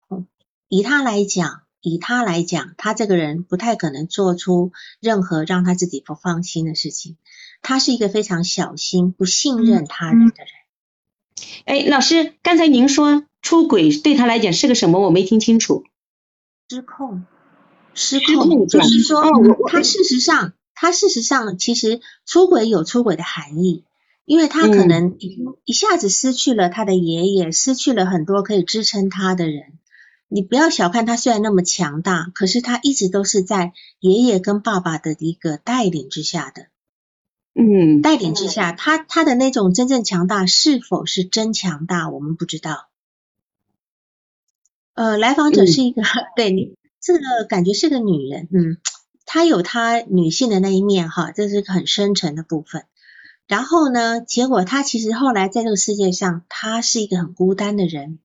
[0.06, 0.28] 控。
[0.68, 4.70] 以他来讲，以他来讲，他这个人不太可能做出
[5.00, 7.16] 任何让他自己不放心的事情。
[7.62, 10.52] 他是一个非常小心、不信任他人的人。
[11.64, 15.00] 哎，老师，刚才您说出轨对他来讲是个什么？
[15.00, 15.82] 我没听清楚。
[16.68, 17.26] 失控，
[17.98, 19.22] 失控，就是说，
[19.68, 23.84] 他事实上，他事实上其实出轨有出轨的含义。
[24.24, 25.16] 因为他可能
[25.64, 29.78] 一下子失去了他的爷爷，失去了很多可以支撑他的人。
[30.28, 36.66] 你不要小看他，虽然那么强大，可是他一直都是在爷爷跟爸爸的一个带领之下的。
[37.54, 42.88] 嗯，带领之下，他他的那种真正强大是否是真强大，我们不知道。
[44.92, 46.02] 呃，来访者是一个，
[46.36, 46.74] 对你
[47.08, 48.76] 这个感觉是个女人，嗯，
[49.24, 52.84] 她有她女性的那一面哈，这是很深沉的部分。
[53.46, 58.18] 然后呢，结果她其实后来在这个世界上，她是一个很孤单的人。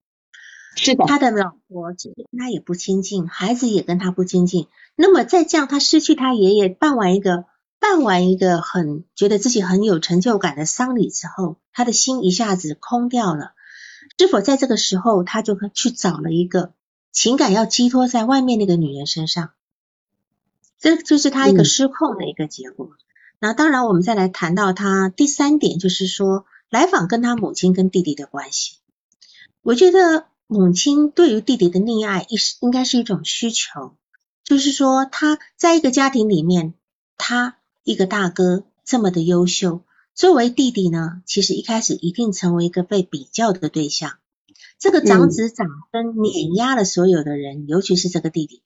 [0.76, 1.06] 是的。
[1.08, 4.68] 他的老婆其实跟他也不亲近，孩子也跟他不亲近。
[4.98, 7.46] 那么在这样，他失去他爷爷，办完一个
[7.80, 13.54] 办完一个很觉得自己很有成就感的丧礼之后，他的心一下子空掉了。
[14.18, 16.74] 是否在这个时候，他就去找了一个
[17.14, 19.52] 情感要寄托在外面那个女人身上？
[20.80, 22.90] 这就是他一个失控的一个结果。
[23.40, 28.78] 那当然，我们再来谈到他第三点，就是说来访跟他母亲跟弟弟的关系。
[29.62, 33.96] 我觉得母亲对于弟弟的溺爱，应应该是一种需求，
[34.44, 36.74] 就是说他在一个家庭里面，
[37.18, 39.82] 他一个大哥这么的优秀。
[40.16, 44.18] 作为弟弟呢，其实一开始一定成为一个被比较的对象。
[44.84, 48.62] 这个长子长孙碾压了所有的人，尤其是这个弟弟。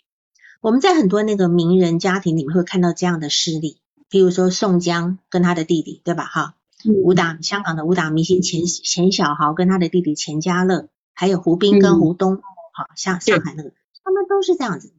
[0.61, 3.77] 我们在很多那个名人家庭里面会看到这样的事例，
[4.09, 6.25] 比如说宋江跟他的弟弟，对吧？
[6.25, 6.55] 哈，
[6.87, 12.37] 武打香港的武打明星钱钱小豪跟他的弟弟钱嘉乐，还有胡兵跟胡东，
[12.73, 13.71] 好像上海那个，
[14.03, 14.91] 他们都是这样子。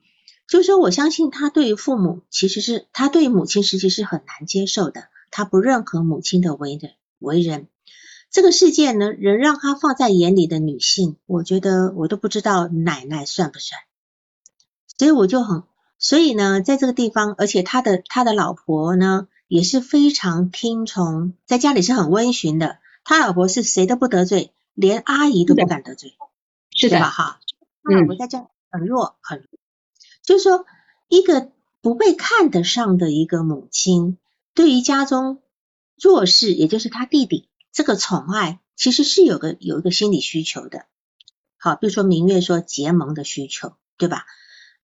[0.47, 5.09] 就是说，我相信他对于父母，其实是他对于母亲，实际是很难接受的。
[5.33, 7.67] 他不认可母亲的为人，为人
[8.31, 13.81] 这个世界呢，人让他放在眼里的女性，我觉得我都不知道奶奶算不算。
[14.99, 15.63] 所以我就很，
[15.99, 22.79] 所以呢，在这个地方，而且他的他的老婆呢也是非常听从，在家里是很温驯的。
[23.05, 26.15] 他老婆是谁都不得罪，连阿姨都不敢得罪，
[26.77, 27.09] 是的吧？
[27.09, 27.41] 哈，
[27.83, 29.47] 他老婆在家很弱，很弱，
[30.23, 30.67] 就是说
[31.09, 31.51] 一个
[31.81, 34.19] 不被看得上的一个母亲。
[34.53, 35.41] 对于家中
[35.99, 40.87] 弱势，也就是他弟弟这个宠爱，其实是有个有一个心理需求的。
[41.57, 44.25] 好，比如说明月说结盟的需求，对吧？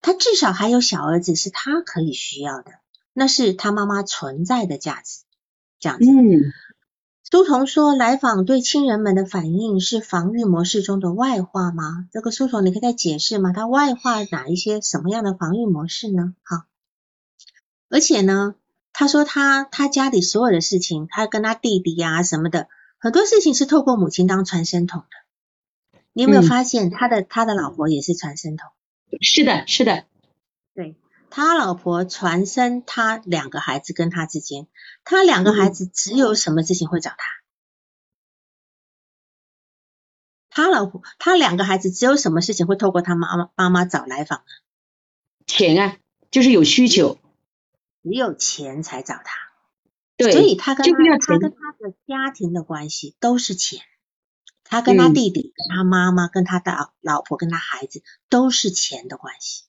[0.00, 2.72] 他至少还有小儿子是他可以需要的，
[3.12, 5.22] 那是他妈妈存在的价值。
[5.78, 6.04] 这样子。
[6.10, 6.52] 嗯。
[7.30, 12.06] 苏童说来访对亲人们的反应是防御模式中的外化吗？
[12.12, 13.52] 这个苏童你可以再解释吗？
[13.52, 16.34] 他外化哪一些什么样的防御模式呢？
[16.42, 16.64] 好，
[17.88, 18.54] 而且呢？
[18.94, 25.98] 他说他他家里所有的事情，他跟他弟弟呀什么的，很多事情是透过母亲当传声筒的。
[26.12, 28.70] 你有没有发现他的他的老婆也是传声筒？
[29.20, 30.06] 是的，是的。
[30.74, 30.94] 对
[31.28, 34.68] 他老婆传声，他两个孩子跟他之间，
[35.02, 37.16] 他两个孩子只有什么事情会找他？
[40.50, 44.44] 他老婆他两个孩子只有什么事情会透过他妈妈妈妈找来访呢？
[45.48, 45.96] 钱啊，
[46.30, 47.18] 就是有需求。
[48.04, 49.34] 只有钱才找他，
[50.18, 53.80] 对，所以他跟他他跟他的家庭的关系都是钱，
[54.62, 59.64] 他跟他弟弟、跟他妈妈、跟他的老婆、跟他孩子都是钱的关系。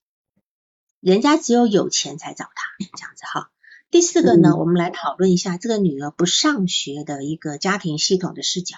[1.00, 3.52] 人家只有有钱才找他，这样子哈。
[3.90, 8.76] 第四个呢，我们来讨论一下这个女儿不上学的一个家庭系统的视角。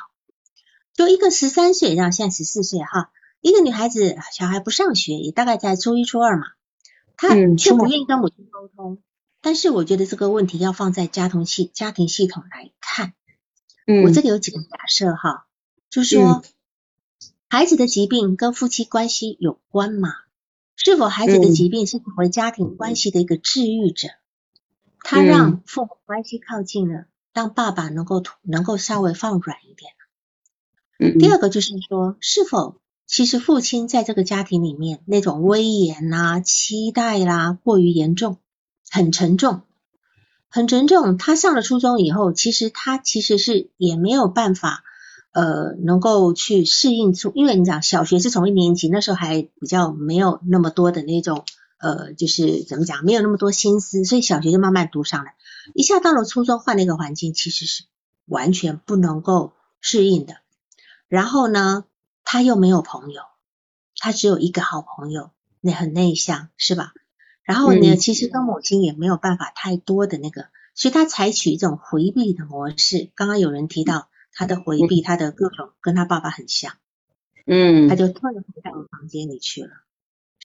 [0.94, 6.46] 就一个十三岁，然后现在十四岁哈，一个女孩子小孩不上学，也大概在初一初二嘛，
[7.16, 9.02] 她却不愿意跟母亲沟通。
[9.48, 13.14] 但是我觉得这个问题要放在家庭系家庭系统来看。
[13.86, 15.48] 嗯，我这里有几个假设哈，
[15.90, 16.44] 就是说
[17.48, 20.10] 孩子的疾病跟夫妻关系有关吗？
[20.76, 24.10] 是否孩子的疾病是成为家庭关系的一个治愈者？
[25.00, 29.94] 他让父母关系靠近了，让爸爸能够能够稍微放软一点。
[31.00, 38.40] 嗯，第二个就是说，是否其实父亲在这个家庭里面那种威严啊、期待啦过于严重？
[38.90, 39.62] 很沉重，
[40.50, 41.18] 很沉重。
[41.18, 44.84] 他上了初中以后，其实他其实是也没有办法，
[45.32, 47.32] 呃，能够去适应出。
[47.36, 51.44] 因为你讲小学是从一年级，那时候还比较没有那么多的那种，
[51.80, 55.36] 呃，就是怎么讲，没有那么多心思，所以小学就慢慢读上来。
[55.74, 57.84] 一下到了初中，换了一个环境，其实是
[58.26, 60.38] 完全不能够适应的。
[61.10, 61.84] 然后呢，
[62.24, 63.22] 他又没有朋友，
[63.98, 66.94] 他只有一个好朋友，那很内向，是吧？
[67.48, 73.10] 然后呢，其实跟母亲也没有办法太多的那个，所以他采取一种回避的模式。
[73.16, 76.74] 刚刚有人提到他的回避，他的各种跟他爸爸很像，
[77.46, 79.70] 嗯，他就退回到房间里去了，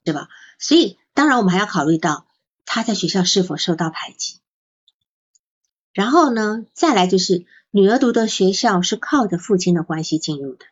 [0.05, 0.29] 是吧？
[0.59, 2.25] 所以当然我们还要考虑到
[2.65, 4.37] 他在学校是否受到排挤。
[5.91, 10.65] 然后呢，再来就是女儿读的学校是靠着父亲的关系进入的，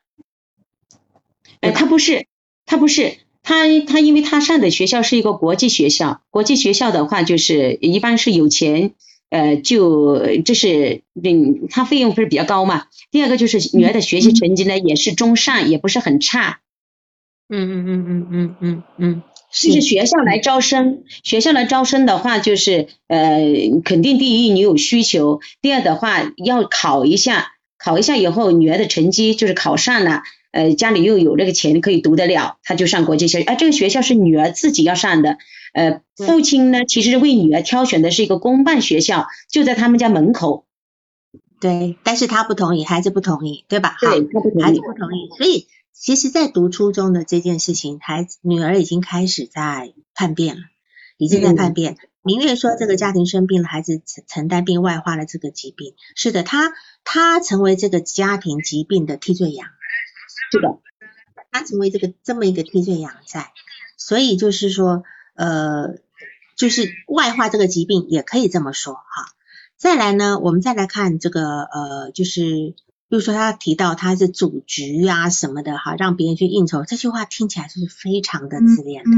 [1.59, 2.25] 哎，他不是，
[2.65, 3.19] 他不是。
[3.43, 8.93] 他他因为他上的学校是一个国际学校，国际学校的话就是一般是有钱，
[9.29, 12.85] 呃，就这是嗯，他费用不是比较高嘛。
[13.11, 16.59] 第二个就是女儿的学习成绩呢也是中上，也不是很差。
[17.49, 23.41] 嗯嗯嗯嗯嗯嗯嗯，就是学校来招生，学校来招生的话，就是呃，
[23.83, 33.51] 肯定第一你有需求，第二的话要考一下，考一下以后女儿的成绩就是考上了，呃，家里又有那个钱可以读得了，他就上国际学校。
[33.51, 35.37] 啊，这个学校是女儿自己要上的，
[35.73, 40.65] 呃，父亲呢其实为女儿挑选的是一个公办学校，就在他们家门口。
[41.59, 43.95] 对，但是他不同意，孩子不同意，对吧？
[43.99, 45.67] 对，他不同意，孩子不同意，所以。
[45.93, 50.61] 其实，在读初中的这件事情，孩子女儿已经开始在叛变了，
[51.19, 51.97] 已经在叛变。
[52.23, 55.93] 明月说，这个家庭生病了，孩子承承担并外化了这个疾病。
[56.15, 56.71] 是的，他
[57.03, 59.67] 他成为这个家庭疾病的替罪羊。
[60.51, 60.79] 是的，
[61.51, 63.51] 他成为这个这么一个替罪羊在，
[63.97, 65.03] 所以就是说，
[65.35, 65.95] 呃，
[66.57, 69.01] 就是外化这个疾病，也可以这么说哈。
[69.77, 72.75] 再来呢，我们再来看这个，呃，就是。
[73.11, 79.09] 比如说，他提到他是组局啊什么的，哈，让别人去应酬，这句话听起来就是非常的自恋的。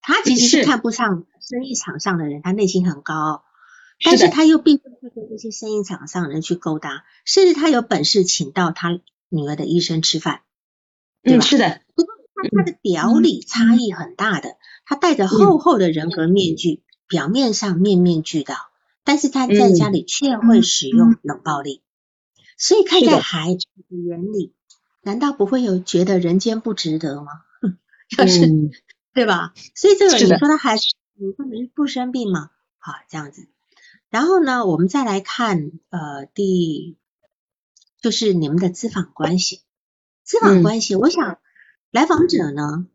[0.00, 3.44] 他其实是看不上生意场上的人，他内心很高傲，
[4.02, 8.98] 但是他又并不会跟这些生意场上的人去勾搭，甚至他有本事请到他
[9.28, 10.40] 女儿的医生吃饭，
[11.22, 11.44] 对吧？
[11.44, 11.80] 是的。
[11.94, 18.56] 不过他他的表里差异很大的，他戴着厚厚的人格面具，表面上面面俱到，
[19.04, 21.82] 但是他在家里却会使用冷暴力。
[22.56, 24.52] 所以看在孩子的眼里，
[25.02, 27.42] 难道不会有觉得人间不值得吗？
[28.18, 28.70] 要是
[29.14, 29.52] 对吧？
[29.74, 30.82] 所以这个你说他孩子，
[31.14, 32.50] 你说没不生病吗？
[32.78, 33.46] 好，这样子。
[34.08, 36.96] 然后呢，我们再来看呃第，
[38.00, 39.60] 就是你们的资访关系。
[40.22, 41.38] 资访关系，我想
[41.90, 42.86] 来访者呢，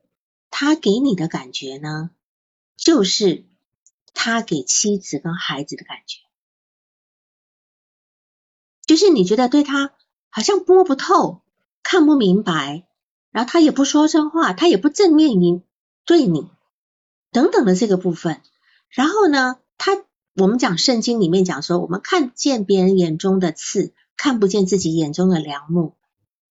[0.49, 2.11] 他给你的感觉呢，
[2.77, 3.45] 就是
[4.13, 6.19] 他给妻子跟孩子的感觉。
[8.85, 9.91] 就是你觉得对他
[10.29, 11.41] 好像摸不透、
[11.81, 12.87] 看不明白，
[13.31, 15.63] 然后他也不说真话，他也不正面应
[16.05, 16.47] 对你
[17.31, 18.41] 等等的这个部分。
[18.89, 20.03] 然后呢，他
[20.35, 25.95] 我们讲圣经里面讲说，我们看见别人眼中的刺，看不见自己眼中的良木。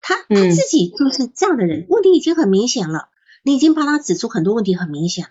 [0.06, 3.08] 他他自己就是这样的人，问题已经很明显了，
[3.42, 5.30] 你已经帮他指出很多问题，很明显了，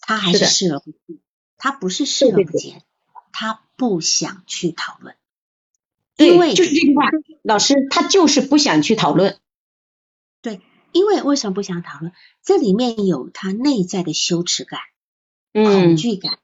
[0.00, 1.18] 他还是视而不见。
[1.58, 2.84] 他不是视而不见，
[3.32, 5.14] 他不想去讨论。
[6.16, 7.10] 因为，就是这句话，
[7.42, 9.38] 老师他就是不想去讨论。
[10.40, 10.62] 对，
[10.92, 12.14] 因为为什么不想讨论？
[12.42, 14.80] 这里面有他内在的羞耻感、
[15.52, 16.38] 恐惧感，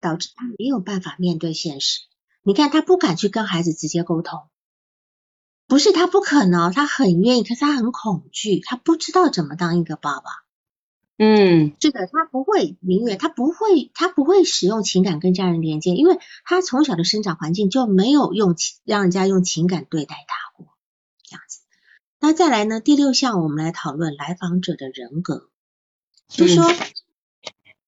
[0.00, 2.00] 导致他没有办法面对现实。
[2.42, 4.40] 你看，他不敢去跟孩子直接沟通，
[5.66, 10.44] 不是他不可能，他很愿意，可是他很恐惧，他不知道怎么当一个爸爸。
[11.16, 20.74] 嗯，是的，他不会明月，他不会，他不会使用情感跟家人连接，因为他从小的生长环境就没有用情让人家用情感对待他过，
[21.22, 21.60] 这样子。
[22.18, 22.80] 那再来呢？
[22.80, 25.50] 第六项，我们来讨论来访者的人格，
[26.26, 26.64] 就说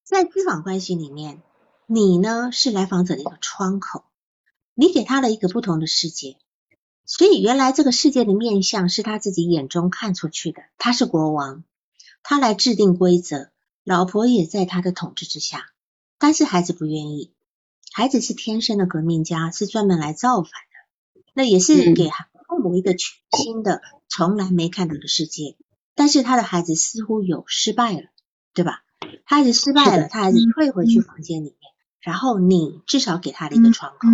[0.04, 1.42] 在咨访关系里面，
[1.86, 4.04] 你呢是来访者的一个窗口，
[4.74, 6.36] 你给他了一个不同的世界，
[7.07, 11.64] 所以原来这个世界的面相是他自己眼中看出去的，他是国王。
[12.22, 13.50] 他来制定规则，
[13.84, 15.66] 老婆也在他的统治之下，
[16.18, 17.30] 但是孩子不愿意。
[17.92, 22.11] 孩子是天生的革命家，是专门来造反的，那也是给
[22.48, 25.57] 父母一个全新的、从来没看到的世界。
[25.94, 28.09] 但是他的孩子似乎有失败了，
[28.52, 28.82] 对吧？
[29.24, 34.09] 他孩子失败了，他孩子退回去房间里面，然后你至少给他了一个窗口。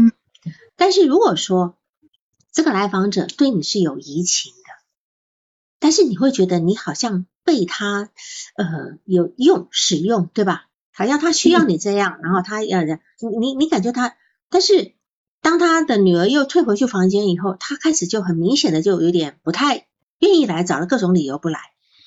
[0.76, 1.78] 但是如果说
[2.53, 4.84] 这个来访者对你是有移情的，
[5.78, 7.26] 但是你会觉得你好像。
[7.44, 8.09] 被他
[8.55, 10.68] 呃有用使用对吧？
[10.92, 12.96] 好像他需要你这样，然后他要你
[13.40, 14.16] 你你感觉他，
[14.48, 14.94] 但是
[15.40, 19.88] 当他的女儿又退回去房间以后，他开始就很明显的就有点不太
[20.20, 21.59] 愿意来，找了各种理由不来。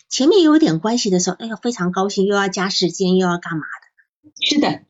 [0.08, 3.66] 前面有点关系的时候，哎呀非常高兴，又要加时间，又要干嘛
[4.24, 4.32] 的？
[4.40, 4.84] 是的，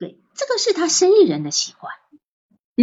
[0.00, 1.92] 对，这个是他生意人的习惯。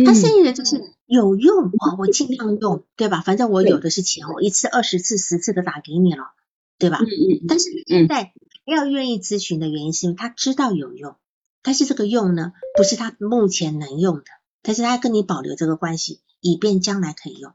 [0.05, 3.21] 他生意人就是有用啊，我尽量用，对吧？
[3.21, 6.31] 反正我有的是钱，我一次、二十次、十次的打给你了。
[6.77, 6.99] 对吧？
[7.01, 7.45] 嗯嗯。
[7.45, 8.31] 但是现在
[8.63, 11.17] 要愿意咨询的原因，是因为他知道有用，
[11.61, 14.23] 但是这个用呢，不是他目前能用的，
[14.61, 17.51] 但是他跟你保留这个关系，以便将来可以用。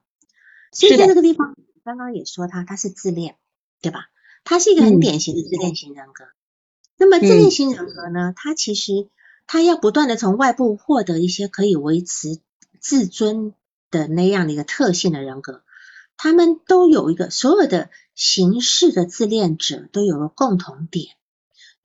[0.73, 3.37] 所以在这个地方，刚刚也说他他是自恋，
[3.81, 4.11] 对吧？
[4.45, 6.27] 他是一个很典型的自恋型人格。
[6.99, 9.09] 那么自恋型人格呢，他其实
[9.47, 12.41] 他要不断的从外部获得一些可以维持
[12.85, 13.55] 自尊
[13.91, 15.63] 的那样的一个特性的人格。
[16.19, 21.17] 他们都有一个，所有的形式的自恋者都有个共同点，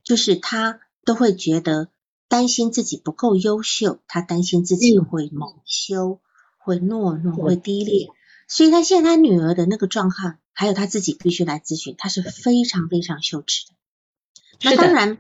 [0.04, 1.88] 就是他都会觉得
[2.28, 6.20] 担心自己不够优秀，他担心自己会蒙羞、
[6.58, 8.10] 会懦弱、会低劣，
[8.48, 13.74] 所以他现在他女儿的那个状况还有他自己必须来咨询，他是非常非常羞耻的。
[14.62, 15.18] 那当然，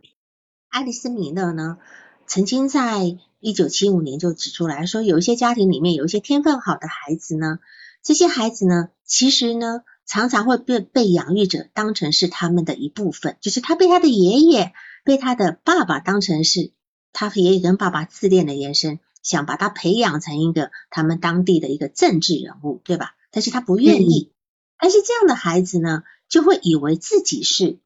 [0.67, 1.79] 爱丽丝米勒呢，
[2.27, 7.59] 曾经在一九七五年就指出来说，有一些家庭里面有一些天分好的孩子呢，
[8.03, 14.73] 这些孩子呢，其实呢，常常会被被养育者当成是他们的一部分，就是他被他的爷爷、
[15.03, 16.71] 被他的爸爸当成是
[17.13, 23.15] 他爷爷跟爸爸自恋的延伸，想把他培养成一个他们当地的一个政治人物，对吧？
[23.31, 24.31] 但是他不愿意。
[24.77, 27.79] 但是这样的孩子呢，就会以为自己是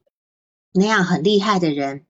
[0.72, 2.04] 那样很厉害的人，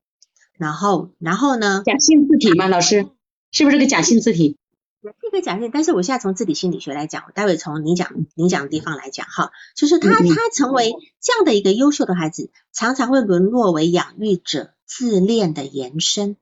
[0.58, 2.68] 然后，然后呢，假性自体吗？
[2.68, 3.08] 老师，
[3.54, 4.58] 是不是个假性字体？
[5.22, 16.36] 这个假性，但是我现在从字体心理学来讲，我待会从你讲你讲的地方来讲哈，就是他他成为这样的一个优秀的孩子，常常会沦落为养育者自恋的延伸，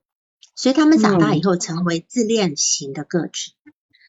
[0.55, 3.53] 所以他们长大以后成为自恋型的个体。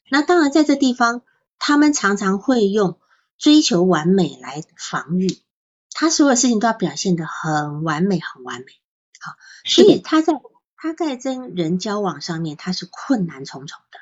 [0.09, 1.23] 那当然在这地方，
[1.59, 2.99] 他们常常会用
[3.37, 5.39] 追求完美来防御，
[5.91, 8.65] 他所有事情都要表现得很完美，很完美。
[9.19, 9.33] 好
[9.65, 10.33] 所，以他在
[10.83, 13.99] 他在跟人交往上面，他是困难重重的。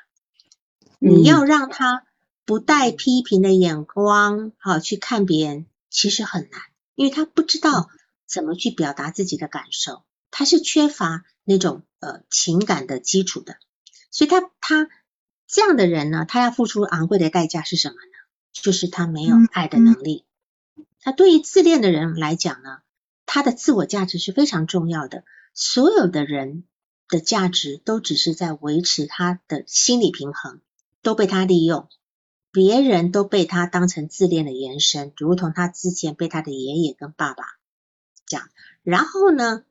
[0.98, 2.04] 你嗯要让他
[2.44, 6.60] 不带批评的眼光，好去看别人，其实很难，
[6.96, 7.88] 因为他不知道
[8.26, 10.02] 怎么去表达自己的感受，
[10.32, 13.58] 他是缺乏那种呃情感的基础的，
[14.10, 14.88] 所以他他
[15.46, 18.18] 这样的人呢，他要付出昂贵的代价是什么呢？
[18.52, 20.24] 就是他没有爱的能力。
[21.00, 22.78] 他对于自恋的人来讲呢，
[23.24, 25.22] 他的自我价值是非常重要的。
[25.54, 26.64] 所有的人
[27.12, 30.60] 的价值都只是在维持他的心理平衡，
[31.02, 31.86] 都被他利用，
[32.50, 37.44] 别人都被他当成自恋的延伸，如同他之前被他的爷爷跟爸爸
[38.26, 38.48] 讲。
[38.82, 39.62] 然后呢，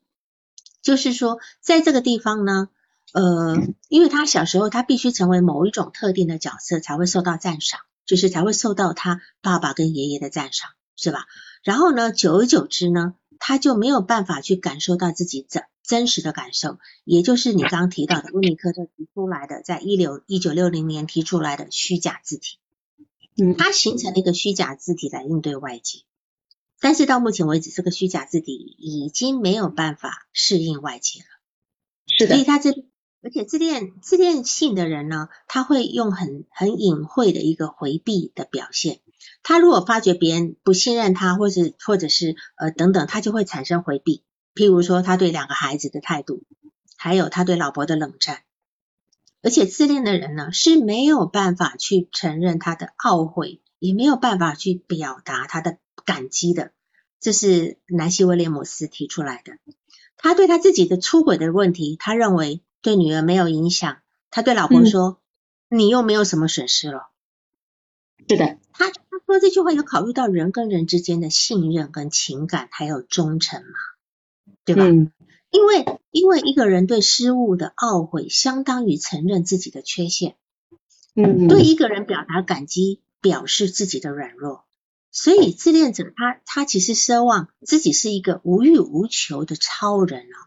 [0.84, 2.70] 就是说在这个地方呢，
[3.12, 3.58] 呃，
[3.89, 11.26] 因为他小时候他必须成为某一种特定的角色才会受到赞赏，就是才会受到他爸爸跟爷爷的赞赏，是吧？
[11.64, 22.58] 然后呢，久而久之呢，他就没有办法去感受到自己怎真实的感受，也就是你刚刚提到的温尼科特提出来的，在一六一九六零年提出来的虚假字体，
[23.36, 26.00] 嗯它形成了一个虚假字体来应对外界，
[26.80, 31.26] 但是到目前为止，这个虚假字体已经没有办法适应外界了。
[32.08, 32.72] 是的，所以他这，
[33.22, 39.00] 而且自恋自恋性的人呢，他会用很很隐晦的一个回避的表现。
[39.44, 44.24] 他如果发觉别人不信任他，或者或者是呃等等，他就会产生回避。
[44.54, 46.43] 譬如说，他对两个孩子的态度，
[46.97, 48.43] 还有他对老婆的冷战。
[49.43, 56.72] 而且自恋的人呢，是没有办法去承认他的懊悔，也没有办法去表达他的感激的。
[57.20, 59.58] 这是南希威廉姆斯提出来的。
[60.18, 63.97] 他对他自己的出轨的问题，他认为对女儿没有影响。
[64.30, 65.20] 他对老婆说
[65.70, 67.10] ：“你又没有什么损失了。
[68.30, 73.70] 是的，”他他说这句话有考虑到人跟人之间的信任跟情感，还有忠诚嘛，
[74.66, 74.84] 对吧？
[74.86, 75.12] 嗯
[75.52, 80.38] 因为因为一个人对失误的懊悔，相当于承认自己的缺陷。
[81.14, 84.64] 嗯，对一个人表达感激，表示自己的软弱。
[85.12, 90.39] 所以自恋者他他其实奢望自己是一个无欲无求的超人哦，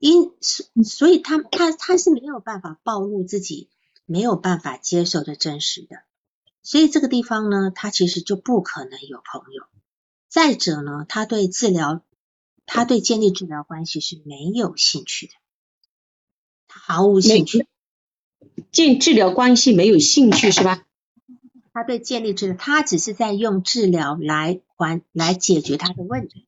[0.00, 3.70] 因所所以他他他是没有办法暴露自己
[4.06, 5.98] 没有办法接受的真实的，
[6.64, 9.62] 所以这个地方呢，他其实就不可能有朋友。
[10.28, 12.02] 再者呢，他对治疗，
[12.66, 15.32] 他对建立治疗关系是没有兴趣的，
[16.68, 17.66] 他毫无兴趣。
[18.70, 20.84] 建治疗关系没有兴趣是吧？
[21.72, 26.46] 他对建立治疗，他只是在用治疗来还来解决他的问题。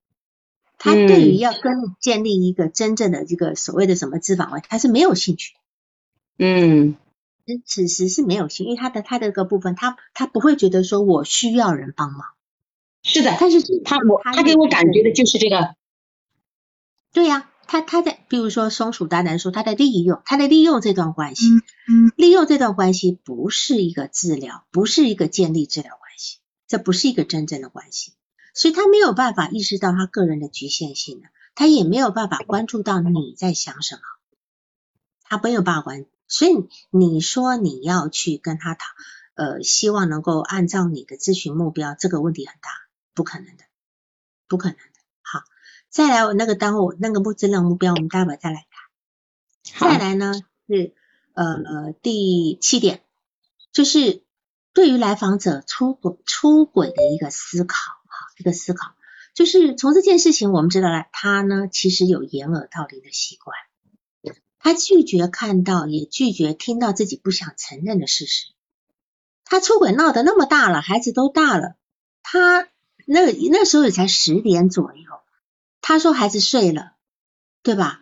[0.77, 5.55] 他对于要跟你建立一个真正的这个所谓的什么咨访关系，他是没有兴趣。
[6.39, 6.97] 嗯
[7.65, 12.29] 此时是没有兴趣，因为他的他的个部分，他他不会觉得说我需要人帮忙。
[13.03, 15.75] 是的，但是他我他给我感觉的就是这个，
[17.15, 21.49] 对呀、他他在比如说松鼠大男说他在利用他在利用这段关系，
[21.89, 28.15] 嗯利用这段关系不是一个治疗，不是一个建立治疗关系，这不是一个真正的关系，
[28.53, 34.03] 所以他没有办法意识到他个人的局限性的，他也没有办法关注到你在想什么，
[35.23, 38.85] 他没有办法关，所以你说你要去跟他讨，
[39.37, 42.71] 呃，希望能够按照你的咨询目标，这个问题很大，
[43.15, 43.65] 不可能的，
[44.49, 44.77] 不可能
[45.95, 48.67] 再来我那个单我那个目质量目标，我们待会儿再来
[49.71, 49.93] 谈。
[49.93, 50.33] 再来呢
[50.67, 50.93] 是
[51.35, 53.05] 呃呃第七点，
[53.71, 54.25] 就是
[54.73, 58.97] 对于来访者出轨出轨的一个思考哈，一个思考，
[59.35, 63.57] 就是从这件事情我们知道了，他呢其实有掩耳盗铃的习惯，
[64.59, 68.47] 他拒绝看到，也拒绝听到自己不想承认的事实。
[69.45, 71.77] 他出轨闹得那么大了，孩子都大了，
[72.25, 72.67] 他
[73.07, 75.03] 那那时候也才十点左右，
[75.87, 76.93] 他说孩子睡了，
[77.63, 78.01] 对吧？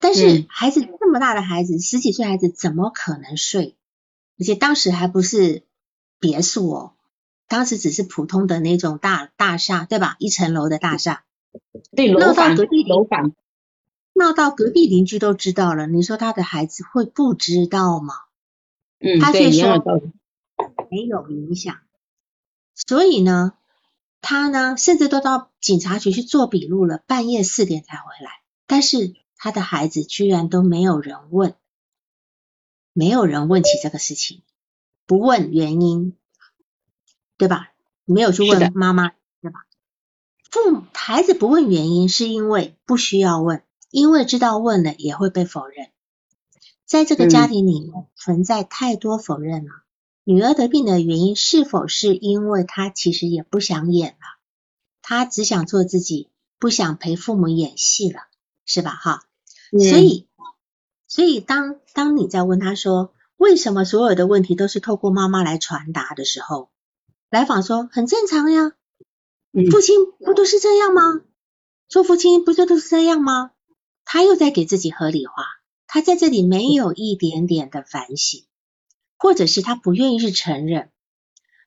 [0.00, 3.76] 但是孩子这么大的孩子，十几岁孩子怎么可能睡？
[4.40, 5.62] 而且当时还不是
[6.18, 6.94] 别墅哦，
[7.46, 10.16] 当时只是普通的那种大大厦，对吧？
[10.18, 11.22] 一层楼的大厦，
[11.94, 13.32] 对楼房楼房，
[14.14, 18.14] 闹到隔壁邻居都知道了，你说他的孩子会不知道吗？
[18.98, 19.78] 嗯，他却说
[20.90, 21.76] 没有影响，
[22.74, 23.52] 所以呢，
[24.22, 28.30] 他呢甚至都到警察局去做笔录了，半夜四点才回来，
[28.66, 31.54] 但是他的孩子居然都没有人问，
[32.94, 34.42] 没有人问起这个事情，
[35.04, 36.16] 不问原因，
[37.36, 37.72] 对吧？
[38.04, 39.10] 没有去问妈妈，
[39.40, 39.66] 对吧？
[40.50, 45.90] 父母孩子不问原因，是因为不需要问，因为知道问了也会被否认。
[46.84, 49.81] 在这个家庭里面存在太多否认了。
[50.24, 54.38] 女儿得病的原因是否是因为她其实也不想演了，
[55.02, 58.20] 她只想做自己，不想陪父母演戏了，
[58.64, 58.92] 是吧？
[58.92, 59.22] 哈，
[59.70, 60.28] 所以，
[61.08, 66.70] 所以当当你在问她说为什么所有的问题都是透过妈妈来传达的时候，
[67.28, 68.72] 来访说很正常呀，
[69.70, 71.02] 父亲不都是这样吗？
[71.88, 73.50] 做父亲不就都是这样吗？
[74.04, 75.32] 他又在给自己合理化。
[75.86, 78.44] 他在这里没有一点点的反省，
[79.22, 80.90] 或者是他不愿意去承认，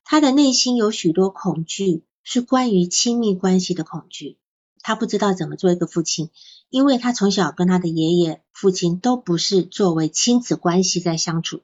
[0.04, 4.36] 他的内心有许多恐惧，是关于亲密关系的恐惧。
[4.82, 6.28] 他不知道怎么做一个父亲，
[6.68, 11.62] 因为他从小跟他的爷爷、父亲都不是作为亲子关系在相处的，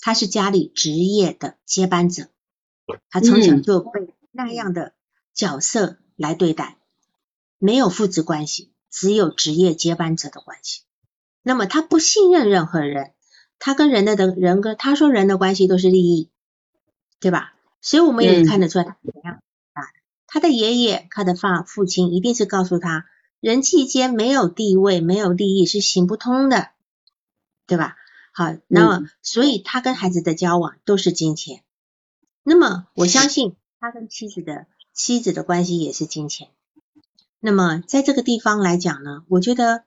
[0.00, 2.28] 他是家里职业的接班者，
[3.10, 4.94] 他从小就被那样的
[5.34, 6.78] 角色来对待，
[7.58, 10.80] 没有父子关系，只有职业接班者的关系。
[11.42, 13.12] 那么他不信任任何人，
[13.58, 16.30] 他跟人的的人跟他说人的关系都是利益，
[17.20, 17.54] 对吧？
[17.80, 19.42] 所以我们也看得出来他怎样
[19.72, 19.82] 啊？
[20.26, 23.06] 他的爷爷，他的父父亲一定是告诉他，
[23.40, 26.70] 人际间没有地位、没有利益是行不通的，
[27.66, 27.96] 对吧？
[28.32, 31.62] 好，那么所以他跟孩子的交往都是金钱。
[32.42, 36.48] 那么我相信他跟妻子的妻子的关系也是金钱。
[37.40, 39.85] 那么在这个地方来讲呢，我觉得。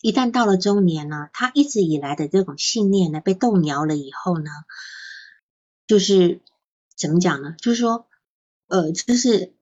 [0.00, 4.50] 一旦到了中年呢，他一直以来的这种信念呢被动摇了以后呢，
[5.86, 6.40] 就是
[6.96, 7.54] 怎么讲呢？
[7.58, 8.06] 就是说，
[8.68, 9.52] 呃，就是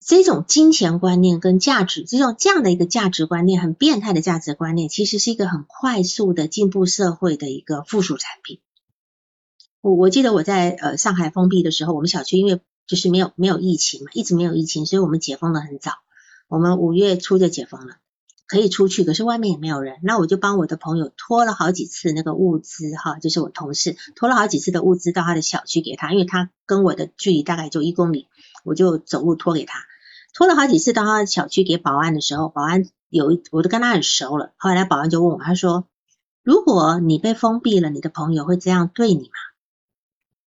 [0.00, 8.60] 这种金钱观念跟价值，这种这样的一个价值观念，很变态的价值观念，其实是一个很快速的进步社会的一个附属产品。
[9.80, 15.92] 我我记得我在呃上海封闭的时候，我们小区因为就是没有没有疫情嘛，一直没有疫情，所以我们解封的很早，
[16.48, 17.96] 我们五月初就解封了。
[18.54, 19.98] 可以出去，可是外面也没有人。
[20.02, 28.28] 那我就帮我的朋友拖了好几次那个物资，哈，就是我同事拖了好几次的物资到他的小区给他，因为他跟我的距离大概就一公里，
[28.62, 29.80] 我就走路拖给他。
[30.32, 34.52] 拖了好几次到他的小区给保安的时候，保安有我都跟他很熟了。
[34.56, 35.86] 后来保安就问我，他说
[36.44, 39.34] ：“如果你被封闭了，你的朋友会这样对你吗？”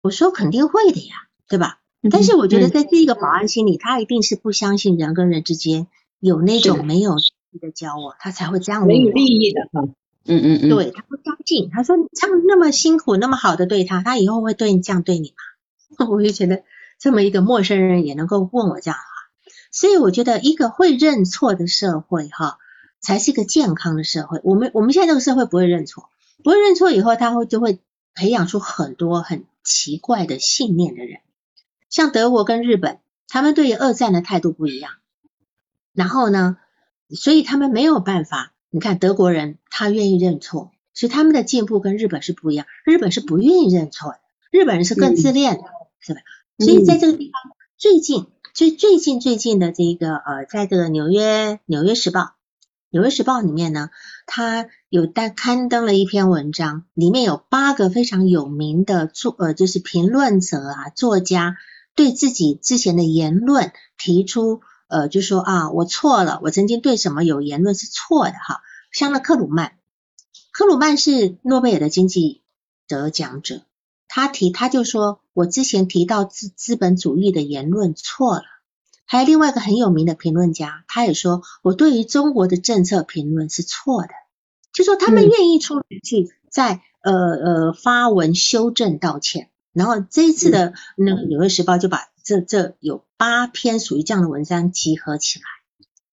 [0.01, 1.15] 我说：“肯定会的呀，
[1.49, 1.79] 对吧？”
[2.11, 5.87] 但是我觉得在这个保安心里，他一定是不相信人跟人之间
[6.19, 7.15] 有那种没有。
[7.59, 8.85] 的教我，他才会这样。
[8.85, 9.81] 没有利益的哈，
[10.25, 15.33] 嗯嗯嗯，对他不相信，他说你这样那么辛苦，那么好的对他，他以后会对你这样对你
[15.97, 16.05] 吗？
[16.09, 16.63] 我就觉得
[16.99, 22.57] 这么一个陌生人也能够问我这样的话，所以我觉得一个会认错的社会哈，
[22.99, 24.41] 才是一个健康的社会。
[24.43, 26.09] 我们我们现在这个社会不会认错，
[26.43, 27.79] 不会认错以后，他会就会
[28.13, 31.19] 培养出很多很奇怪的信念的人，
[31.89, 34.91] 像德国跟日本，他们对于二战的态度不一样，
[35.93, 36.57] 然后呢？
[37.09, 42.65] 所以他们没有办法，你看德国人他愿意认错，所以他们的进步跟日本是不一样。
[42.83, 45.63] 日本是不愿意认错的，日本人是更自恋的，
[45.99, 46.21] 是吧？
[46.57, 52.33] 所以在这个地方，最近最最近最近的这个呃，在这个纽约纽约时报
[52.89, 53.91] 纽约时报里面呢，
[54.25, 61.57] 他有单刊登了一篇文章，里面有八个非常有名的作呃就是评论者啊作家
[61.93, 64.61] 对自己之前的言论提出。
[64.88, 68.61] 呃，就说啊，我错了，我曾经对什么有言论是错的哈。
[68.91, 69.73] 像那克鲁曼，
[70.51, 72.43] 克鲁曼是诺贝尔的经济
[72.88, 73.61] 得奖者，
[74.07, 78.43] 他提他就说我之前提到资资本主义的言论错了。
[79.07, 84.09] 还有另外一个很有名的评论家，他也说我对于中国的政策评论是错的，
[84.73, 89.49] 就说他们愿意出来去在呃呃发文修正道歉。
[89.73, 95.45] 然后这一次的那个纽约时报就把这这有八篇属于这样的文章集合起来，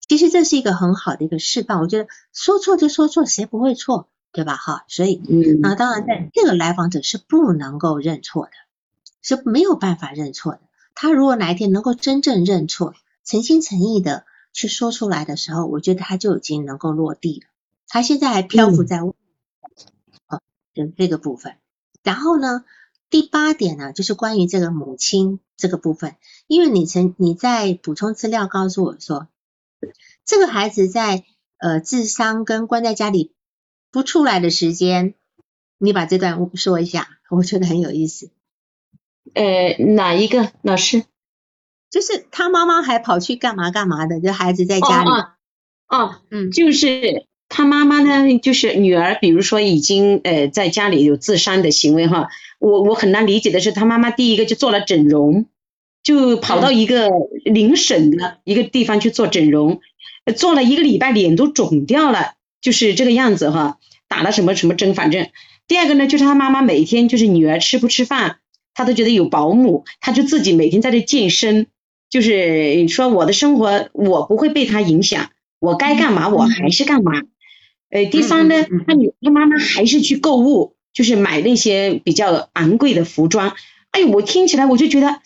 [0.07, 1.81] 其实这是一个很好的一个示范。
[1.81, 4.55] 我觉得说错就说错，谁不会错，对吧？
[4.57, 8.53] 哈，所以嗯，那当然在这个来访者是不能够认错的，
[9.23, 10.61] 是没有办法认错的。
[10.95, 12.95] 他如果哪一天能够真正认错，
[13.25, 17.47] 诚心诚意的去说出来的时候，我觉得他就已经能够落地了。
[17.89, 19.15] 他现在还漂浮在哦
[20.75, 21.57] 的这个部分。
[22.03, 22.65] 然后呢，
[23.13, 29.29] 第八点呢，就是关于这个母亲这个部分，因为你曾你在补充资料告诉我说，
[30.25, 31.23] 这个孩子在
[31.59, 33.35] 呃智商跟关在家里
[33.91, 35.13] 不出来的时间，
[35.77, 38.31] 你把这段说一下，我觉得很有意思。
[39.35, 41.05] 呃，哪一个老师？
[41.91, 45.11] 就是他妈妈还跑去干嘛干嘛的，就孩子在家里。
[45.87, 55.45] 哦，嗯，就是他妈妈呢，就是女儿，比如说已经呃在家里有自伤的行为哈，我我很难理解的是，他妈妈第一个就做了整容，
[56.03, 57.11] 就跑到一个
[57.45, 59.81] 邻省的一个地方去做整容，
[60.35, 62.33] 做了一个礼拜，脸都肿掉了，
[62.63, 63.79] 就是这个样子哈，
[64.09, 65.29] 打了什么什么针，反正
[65.69, 68.39] 第二个呢，就是他妈妈每天就是女儿吃不吃饭。
[68.75, 71.67] 他都觉得有保姆，他就自己每天在这健身，
[72.09, 75.29] 就是说我的生活我不会被他影响，
[75.61, 77.13] 我该干嘛我还是干嘛。
[77.93, 83.55] 呃，第三呢，他女他妈妈还是去购物，就是买那些比较昂贵的服装。
[83.91, 85.21] 哎呦，我听起来我就觉得，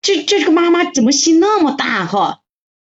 [0.00, 2.42] 这这个妈妈怎么心那么大哈？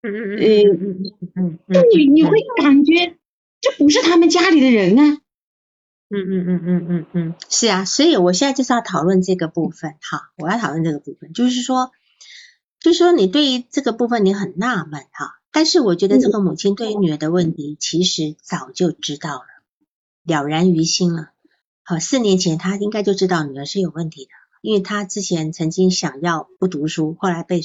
[0.03, 3.17] 嗯嗯嗯嗯嗯嗯，你你会感觉
[3.61, 5.19] 这不是他们家里的人啊。
[6.15, 11.91] 嗯嗯嗯嗯嗯嗯，是啊，所以我现在就是要讨论这个部分，哈，我要讨论这个部分，就是说，
[12.79, 19.45] 就是说你对于这个部分你很纳闷哈，但是我觉得这个母亲对于女儿的问题其实早就知道了，
[20.25, 21.31] 了然于心了。
[21.85, 24.31] 好，四年前她应该就知道女儿是有问题的，
[24.63, 27.61] 因为她之前曾经想要不读书，后来被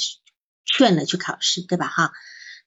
[0.66, 1.88] 劝了去考试，对吧？
[1.88, 2.12] 哈，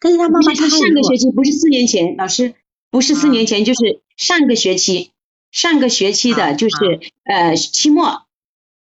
[0.01, 2.55] 但是他妈妈他上个学期不是四年前，老师
[2.91, 5.13] 不是四年前，就是上个学期。
[5.53, 6.77] 上个学期的就是
[7.25, 8.25] 呃期末，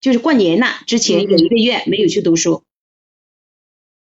[0.01, 2.65] 就是过年了之前有一个月没有去读书。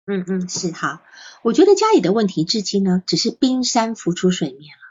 [0.08, 1.00] 嗯嗯是好，
[1.46, 4.82] 我觉得家里的问题至今呢只是冰山浮出水面了。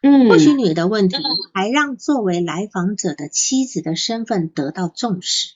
[0.00, 1.18] 嗯，或许你的问题
[1.52, 5.50] 还让作为来访者的妻子的身份得到重视，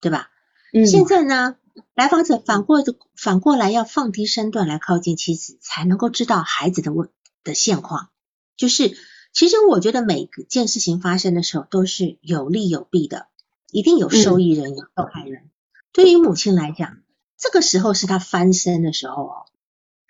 [0.00, 0.28] 对吧？
[0.72, 0.88] 嗯。
[0.88, 1.54] 现在呢，
[1.94, 2.82] 来访者反过
[3.14, 7.08] 反过来要放低身段来靠近妻子，才能够知道孩子的问
[7.44, 8.08] 的现况，
[8.56, 8.96] 就是。
[9.32, 13.26] 其实我觉得每件事情发生的时候都是有利有弊的，
[13.70, 15.50] 一定有受益人有受害人。
[15.92, 16.96] 对于母亲来讲，
[17.36, 19.44] 这个时候是她翻身的时候哦，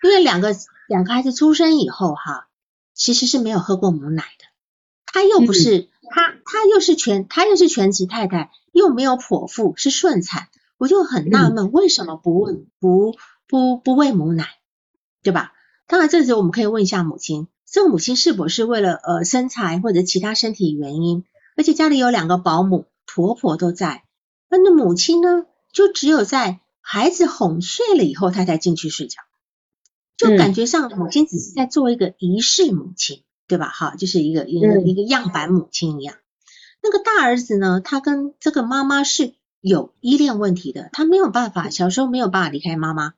[0.03, 0.55] 因为两个
[0.87, 2.47] 两个孩子出生以后哈，
[2.93, 4.45] 其实是没有喝过母奶的，
[5.05, 13.15] 她又不是她她又是全她又是全职太太，又没有剖腹是顺产，我就很纳闷为什么不问不
[13.47, 14.47] 不不喂母奶，
[15.23, 15.53] 对吧？
[15.87, 17.47] 当然这时候我们可以问一下母亲。
[17.69, 21.25] 这个母亲是否是为了呃身材或者其他身体原因，
[21.57, 24.05] 而且家里有两个保姆，婆婆都在，
[24.49, 29.19] 那那母亲呢，就只有在孩子哄睡了以后，她才进去睡觉，
[30.17, 33.69] 就感觉上母亲只是在做一个仪式母亲，对吧？
[33.69, 36.15] 哈，就是一个一个一个样板母亲一样。
[36.81, 43.13] 那个大儿子呢，他跟这个妈妈是有依恋问题的，他没有办法，小时候没有办法离开妈妈。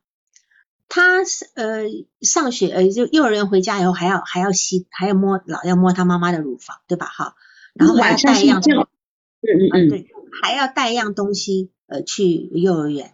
[0.91, 1.83] 他是呃
[2.21, 7.35] 上学呃就幼儿园回家以后还要还要吸还要摸老要摸他妈妈的乳房对吧哈，
[7.75, 8.87] 然后还要带一样嗯
[9.41, 10.07] 嗯嗯对
[10.41, 13.13] 还要带一样东西呃去幼儿园，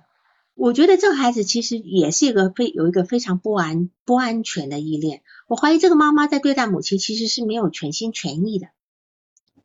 [0.56, 8.68] 我觉得这个孩子其实也是一个非有一个非常不安不安全的依恋，我怀疑这个妈妈在对待母亲其实是没有全心全意的，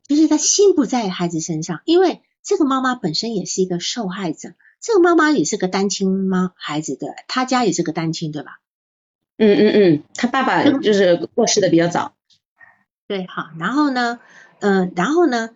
[0.06, 4.54] 就是他心不在孩子身上，因为这个妈妈本身也是一个受害者。
[4.80, 8.60] 这个妈妈也是个单亲妈孩子的，他家也是个单亲，对吧？
[9.36, 12.14] 嗯嗯嗯，他爸爸就是过世的比较早。
[13.06, 14.20] 对，好，然后呢，
[14.60, 15.50] 嗯，然后呢，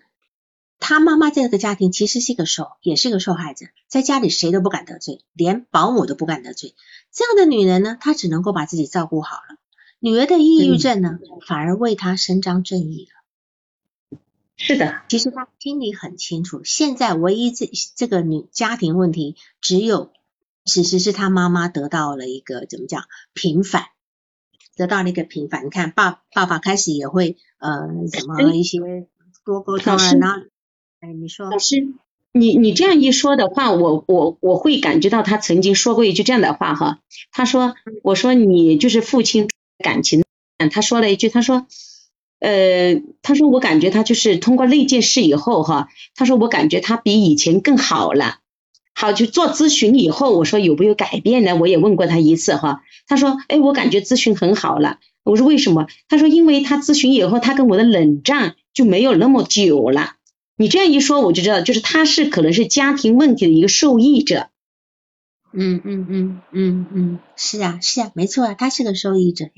[0.78, 6.74] 他妈妈这个家庭其实是一个受，也是个受害者，在家里谁都不敢得罪，连保姆都不敢得罪。
[7.12, 9.56] 这样的女人呢，她只能够把自己照顾好了。
[10.00, 14.18] 女儿的抑郁症呢，反而为她伸张正义了。
[14.56, 20.12] 是的，其实她心里很清楚，现在唯一这这个女家庭问题，只有
[20.64, 23.86] 其实是她妈妈得到了一个怎么讲平反，
[24.76, 25.64] 得到了一个平反。
[25.64, 28.78] 你看爸爸爸开始也会呃什么一些
[29.44, 30.42] 多沟通啊，然后
[31.04, 31.86] 哎你说老师，
[32.32, 37.00] 你你这样一说的话，我我我会感觉到他曾经说过一句这样的话哈，
[37.30, 39.50] 他说我说你就是父亲
[39.84, 40.24] 感情，
[40.72, 41.66] 他说了一句他说。
[42.40, 48.40] 呃，他说我感觉他就是通过那件事以后哈，他说我感觉他比以前更好了。
[48.94, 51.56] 好，就做咨询以后，我说有没有改变呢？
[51.56, 54.98] 我也问过他一次哈，他说，哎，我感觉咨询很好了。
[55.22, 55.86] 我说为什么？
[56.06, 60.16] 他说因为他咨询以后，他跟我的冷战就没有那么久了。
[60.56, 64.48] 你这样一说，我就知道，就是他是可能是家庭问题的一个受益者。
[65.52, 69.52] 嗯嗯嗯嗯嗯，是啊是啊，没错啊，他是个受益者呀，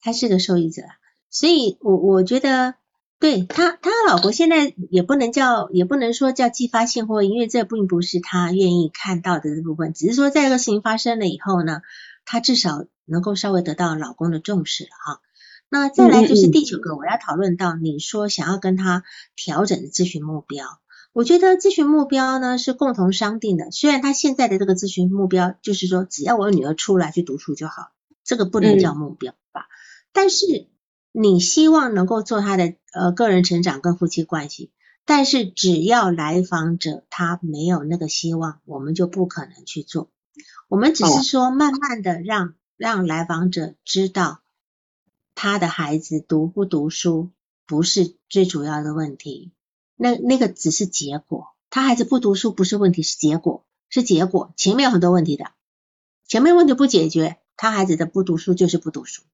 [0.00, 0.82] 他是个受益者，
[1.30, 2.74] 所以我我觉得。
[3.22, 11.82] 对他，他老婆现在也不能叫，也不能说叫继发性或因为这并不是他愿意看到的这部分，只是说在这个事情发生了以后呢，
[12.24, 15.20] 他至少能够稍微得到老公的重视了哈。
[15.72, 19.04] 那再来就是第九个，我要讨论到你说想要跟他
[19.34, 20.66] 调整的咨询目标，
[21.14, 27.90] 我觉得咨询目标呢是共同商定的，虽然他现在的这个咨询目标就是说只要我女儿出来去读书就好，
[28.22, 29.66] 这个不能叫目标吧，
[30.12, 30.68] 但是。
[31.14, 34.72] 你希望能够做他的呃个人成长跟夫妻关系，
[35.04, 40.08] 但是只要来访者他没有那个希望，我们就不可能去做。
[40.68, 44.40] 我们只是说慢慢的让让来访者知道，
[45.42, 47.32] 他的孩子读不读书
[47.66, 49.50] 不是最主要的问题，
[49.96, 51.48] 那那个只是结果。
[51.68, 54.54] 他孩子不读书不是问题，是结果，是结果。
[54.56, 55.50] 前面有很多问题的，
[56.28, 59.24] 前面问题不解决，他孩子的不读书就是不读书。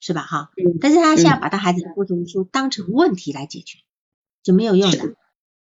[0.00, 0.52] 是吧哈？
[0.80, 3.80] 但是他现在把他孩子的不读书当成问题来解决，
[4.42, 5.16] 就没有用的。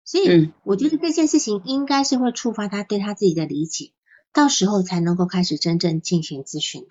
[0.04, 3.92] 所以我觉得这件事情应该是会触发他对他自己的理解，
[4.34, 6.88] 到时候才能够开始真正进行咨询的。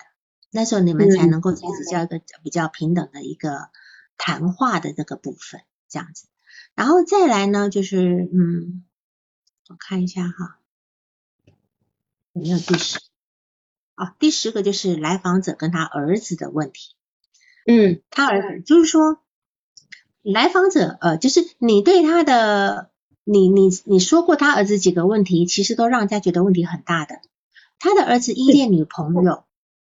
[0.51, 3.69] 那时候你们才能够开始交一个比较平等的一个
[4.17, 6.27] 谈话的这个部分，这样子。
[6.75, 8.83] 然后再来呢，就是嗯，
[9.69, 10.59] 我看一下哈，
[12.33, 12.99] 有没有第十？
[13.95, 16.93] 啊，第十个就是来访者跟他儿子的问题。
[17.65, 19.19] 嗯，他儿子就是说，
[20.21, 22.91] 来访者呃，就是你对他的，
[23.23, 27.19] 你你你说过他儿子几个问题，其实都让人家觉得问题很大的。
[27.79, 29.45] 他的儿子依恋女朋友，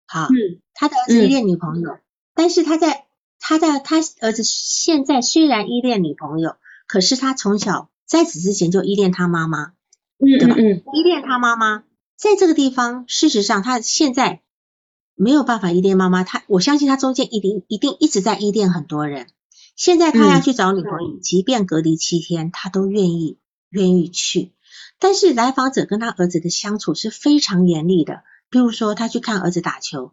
[0.06, 0.28] 好，
[0.74, 1.98] 他的儿子依恋女朋友，
[2.34, 3.06] 但是他在
[3.38, 9.72] 他在他儿子现在虽然依恋女朋友，可是他从小在此之前就依恋他妈妈，
[10.18, 10.54] 对吧？
[10.56, 11.84] 嗯依恋他妈妈，
[12.16, 14.40] 在这个地方，事实上他现在。
[15.18, 19.28] 没有办法依恋妈妈，他我相信他中间一定一定一直在依恋很多人。
[19.74, 23.38] 现在他要去找女朋友，即便隔离七天，他都愿意
[23.70, 24.52] 愿意去。
[24.98, 30.12] 但是来访者跟他儿子的相处是非常严厉的，比如说他去看儿子打球，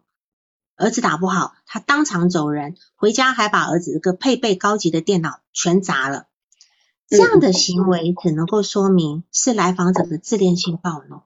[0.76, 6.26] 儿子打不好，他当场走人，回家还把儿子个配备高级的电脑全砸了。
[7.06, 11.22] 这样的行为只能够说明是来访者的自恋性暴怒，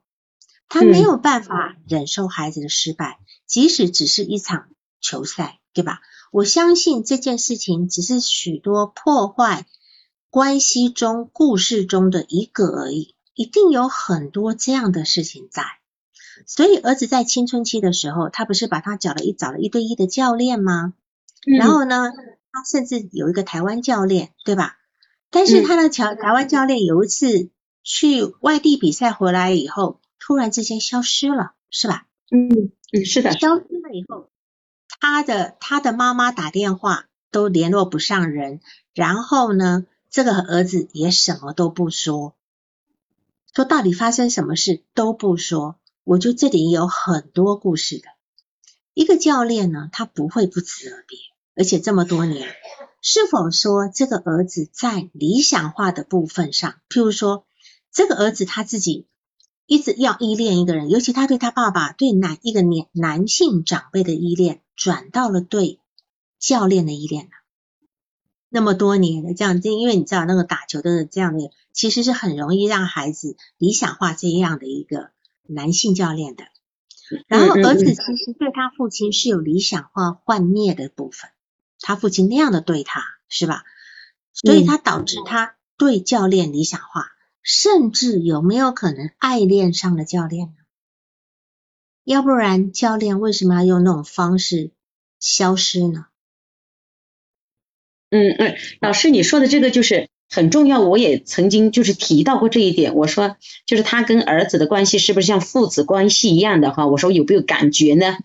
[0.68, 3.18] 他没有办法忍受孩子的失败。
[3.46, 4.68] 即使只是一场
[5.00, 6.00] 球赛，对吧？
[6.30, 9.66] 我相信这件事情只是许多破坏
[10.28, 15.77] 关系中故事中的一个而已，一定有很多这样的事情在。
[16.46, 20.94] 所以儿子在青春期的时候，他不是把他找了一找了一对一的教练吗？
[21.44, 22.12] 然后呢，
[22.52, 24.76] 他甚至有一个台湾教练，对吧？
[25.30, 27.50] 但是他的台台湾教练有一次
[27.82, 32.06] 去外地比赛回来以后，突然之间消失了，是吧？
[32.30, 32.72] 嗯。
[32.90, 33.32] 嗯，是的。
[33.32, 34.30] 消失了以后，
[35.00, 38.60] 他的他的妈妈打电话都联络不上人，
[38.94, 42.34] 然后呢，这个儿子也什么都不说，
[43.54, 45.77] 说到底发生什么事都不说。
[46.08, 48.04] 我就这里有很多故事的。
[48.94, 51.18] 一个教练呢，他不会不辞而别，
[51.54, 52.48] 而且这么多年，
[53.02, 57.44] 是否说这个儿子在理想化的部分上，譬如说
[57.92, 59.06] 这个儿子他自己。
[59.66, 65.78] 一直要依恋一个人，尤其他对他爸爸对男一个年男性长辈的依恋，转到了对
[66.38, 67.30] 教练的依恋了。
[68.48, 75.10] 那么多年的这样，因为你知道那个打球的这样的，其实是很容易让孩子理想化这样的一个
[75.48, 76.44] 男性教练的。
[77.26, 81.30] 然后儿子其实对他父亲是有理想化幻灭的部分，
[81.80, 83.64] 他父亲那样的对他是吧？
[84.32, 87.12] 所以他导致他对教练理想化。
[87.50, 90.54] 甚至有没有可能爱恋上了教练呢？
[92.04, 94.72] 要不然教练为什么要用那种方式
[95.18, 96.08] 消失呢？
[98.10, 102.94] 嗯嗯，老师你说的这个就是很重要，我也曾经就是提到过这一点。
[102.94, 106.86] 我说就是他跟儿子的关系是不是像父子关系一样的哈？
[106.86, 108.18] 我说有没有感觉呢？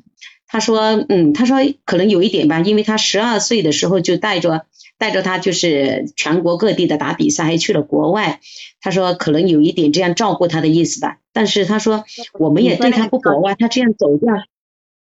[0.47, 4.65] 他说嗯，他说可能有一点吧，因为他十二岁的时候就带着。
[4.99, 8.39] 带着他就是全国各地的打比赛，还去了国外。
[8.79, 12.05] 他说可能有一点这样照顾他的意思吧，但是他说
[12.39, 14.33] 我们也对他不国外，他这样走掉。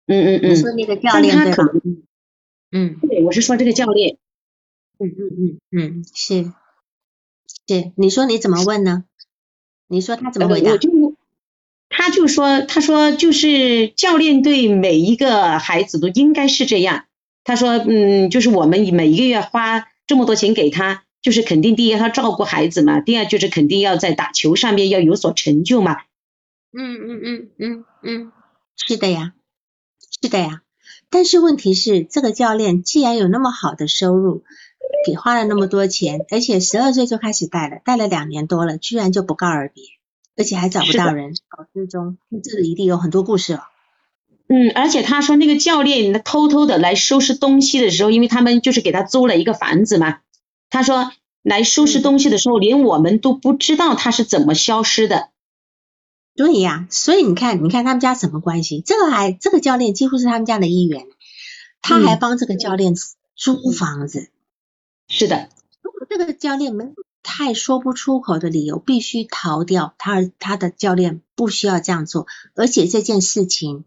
[0.06, 0.56] 嗯嗯嗯。
[0.56, 1.82] 说那个教练对能，
[2.70, 4.16] 嗯，对，我是说这个教练。
[4.98, 5.58] 嗯嗯嗯
[5.98, 6.50] 嗯，是
[7.70, 9.04] 是，你说你怎么问呢？
[9.86, 10.72] 你说他怎么回答？
[10.72, 10.90] 我就
[11.88, 17.04] 他就说，他说就是教练对每一个孩子都应该是这样。
[17.44, 25.98] 他说，嗯，就是我们每一个月花这么多钱给他，就是肯定第一他照顾孩子嘛，第二就是肯定要在打球上面要有所成就嘛。
[26.72, 28.32] 嗯嗯嗯嗯嗯，
[28.74, 29.34] 是的呀，
[30.20, 30.62] 是的呀。
[31.08, 34.42] 但是问题是，这个教练既然有那么好的收入，
[35.06, 39.84] 给花了那么多钱，而且十二岁就开始带了，带了两年多了，居然就不告而别，
[40.36, 43.64] 而且还找不到人搞失踪，这里一定有很多故事了。
[44.48, 50.18] 嗯，而且他说那个教练偷偷的来收拾东西的时候，因为他们就是给他租了一个房子嘛，
[50.70, 51.12] 他说
[51.42, 55.28] 来收拾东西的时候，连我们都不知道他是怎么消失的。
[56.34, 58.82] 对呀，所以你看，你看他们家什么关系？
[58.84, 61.06] 这个还这个教练几乎是他们家的一员，
[61.80, 62.94] 他还帮这个教练
[63.36, 64.30] 租房子。
[65.10, 65.50] 是的，
[65.82, 66.86] 如果这个教练没
[67.22, 73.84] 太说不出口的理由，必须逃掉，他他的教练不需要这样做，而且这件事情。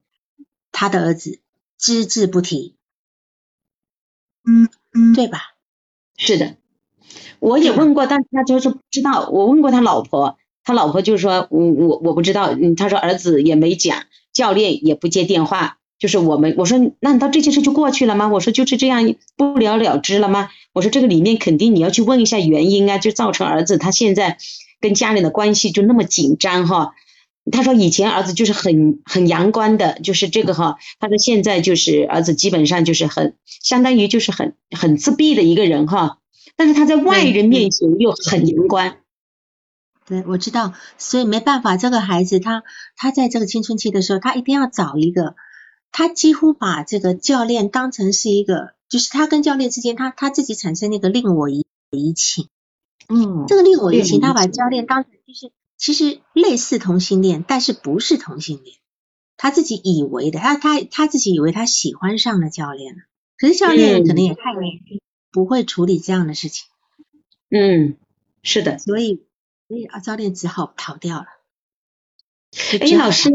[0.76, 1.39] 他的儿子
[1.78, 2.76] 只字不提，
[4.43, 5.53] 嗯嗯，对吧？
[6.17, 6.55] 是的，
[7.38, 9.30] 我也问过，但是他就是不知道。
[9.30, 12.51] 我问过他老婆，他老婆就说，我我我不知道。
[12.51, 16.55] 嗯，他说儿子也没讲，教练也不接电话，就是我们。
[16.57, 18.28] 我说，那到这件事就过去了吗？
[18.30, 20.49] 我说就是这样不了了之了吗？
[20.74, 24.38] 我说这个里面肯定你要去问一下原因啊，就造成儿子他现在
[24.82, 26.93] 跟家里的关系就那么紧张哈。
[27.51, 30.78] 他说以前儿子就是很很阳光的，就是这个哈。
[30.99, 36.19] 他说现在就是儿子基本上就是很相当于就是很很自闭的一个人哈。
[36.55, 38.95] 但是他在外人面前又很阳光。
[40.05, 42.63] 对，我知道，所以没办法，这个孩子他
[42.95, 45.36] 他在这个青春期的时候，他一定要找一个，
[45.91, 52.48] 他几乎把这个教练当成是一个，就是他跟教练之间，他他自己产生那个令我移移情。
[53.10, 55.52] 嗯，这个令我移情，他把教练当成就是。
[55.76, 58.78] 其实类似同性恋，但是不是同性恋，
[59.36, 63.02] 他自己以为的，他他他自己以为他喜欢上了教练了，
[63.36, 66.68] 可是教练可能也太年轻，不会处理这样的事情。
[67.50, 67.98] 嗯，
[68.44, 69.24] 是的，所以
[69.68, 71.26] 所以啊，教练只好逃掉了。
[72.80, 73.32] 哎，老师，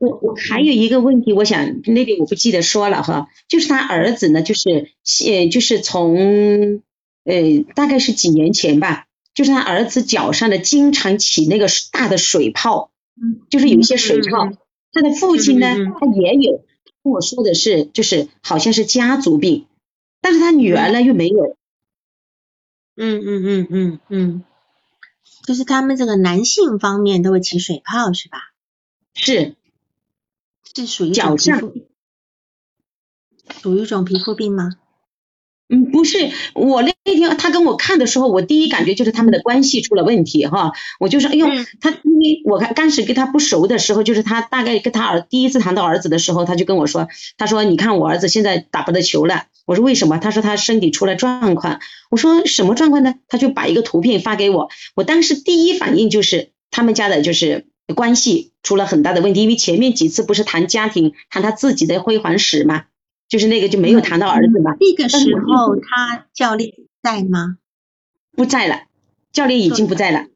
[0.00, 4.90] 我我还有一个问题，我想那个我不记得说了哈，就是他儿子呢，就是
[5.26, 6.82] 呃，就是从
[7.24, 9.06] 呃，大概是几年前吧。
[9.32, 12.90] 就是他儿子脚上的经常起那个大的水泡，
[13.48, 14.50] 就是有一些水泡。
[14.92, 15.68] 他的父亲呢，
[16.00, 16.64] 他也有
[17.04, 19.66] 跟我说的是，就是好像是家族病，
[20.20, 21.56] 但是他女儿呢又没有。
[22.96, 24.44] 嗯嗯嗯嗯嗯，
[25.46, 28.38] 就是他们这个男性方面都会起水泡是吧？
[29.14, 29.54] 是，
[30.74, 31.60] 是属于脚上，
[33.60, 34.70] 属于一种皮肤病吗？
[35.72, 40.72] 嗯，不是，我那天他跟我看的时候，我第一感觉就是他们的关系出了问题哈。
[40.98, 41.46] 我就说，哎呦，
[41.80, 47.06] 他因为我看刚始跟他不熟的时候，就是他大概跟他儿第一次谈到儿子的时候，他就跟我说，
[47.38, 49.44] 他说你看我儿子现在打不得球了。
[49.64, 50.18] 我说为什么？
[50.18, 51.78] 他说他身体出了状况。
[52.10, 53.14] 我说什么状况呢？
[53.28, 54.70] 他就把一个图片发给我。
[54.96, 62.84] 我当时第一反应就是他们家的就是关系出了很大的问题，因为前面几次不是谈家庭，谈他自己的辉煌史吗？
[63.28, 64.72] 就是那个就没有谈到儿子嘛？
[64.80, 66.72] 那个时候他教练
[67.02, 67.58] 在吗？
[68.32, 68.82] 不在了，
[69.32, 70.26] 教练已经不在了。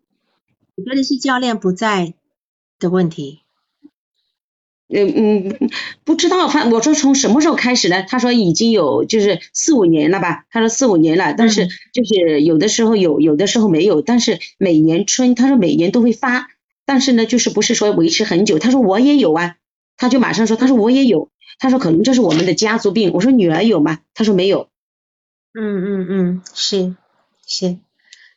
[0.77, 2.15] 我觉得是教练不在
[2.79, 3.41] 的问题。
[4.89, 5.71] 嗯嗯，
[6.05, 8.05] 不知道，他我说从什么时候开始呢？
[8.07, 10.45] 他说已经有就是四五年了吧？
[10.51, 14.03] 他说四五年了，但是就是有的时候有，有的时候没有。
[14.03, 16.49] 但是每年春，他说每年都会发，
[16.85, 18.59] 但是呢，就是不是说维持很久。
[18.59, 19.57] 他说我也有啊，
[19.97, 21.31] 他就马上说，他说我也有。
[21.59, 23.13] 他说可能这是我们的家族病。
[23.13, 24.01] 我说女儿有吗？
[24.13, 24.69] 他说没有。
[25.53, 26.97] 嗯嗯嗯，是
[27.47, 27.79] 是，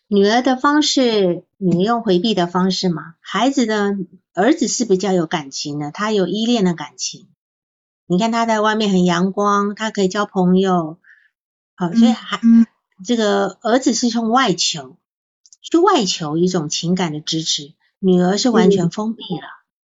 [0.07, 3.15] 女儿的方式，你用回避的方式嘛？
[3.21, 3.97] 孩子的
[4.33, 7.27] 儿子是比较有感情的，他有依恋的感情。
[8.05, 10.99] 你看他在外面很阳光，他可以交朋友，
[11.75, 12.39] 好，所以还
[13.03, 14.95] 这个儿子是从外求，
[15.61, 17.73] 去外求一种情感的支持。
[17.99, 19.47] 女儿是完全封闭了，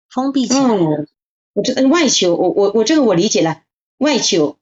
[0.10, 1.06] 封闭起来了。
[1.54, 3.62] 我这外求，我我我这个我理解了，
[3.98, 4.58] 外求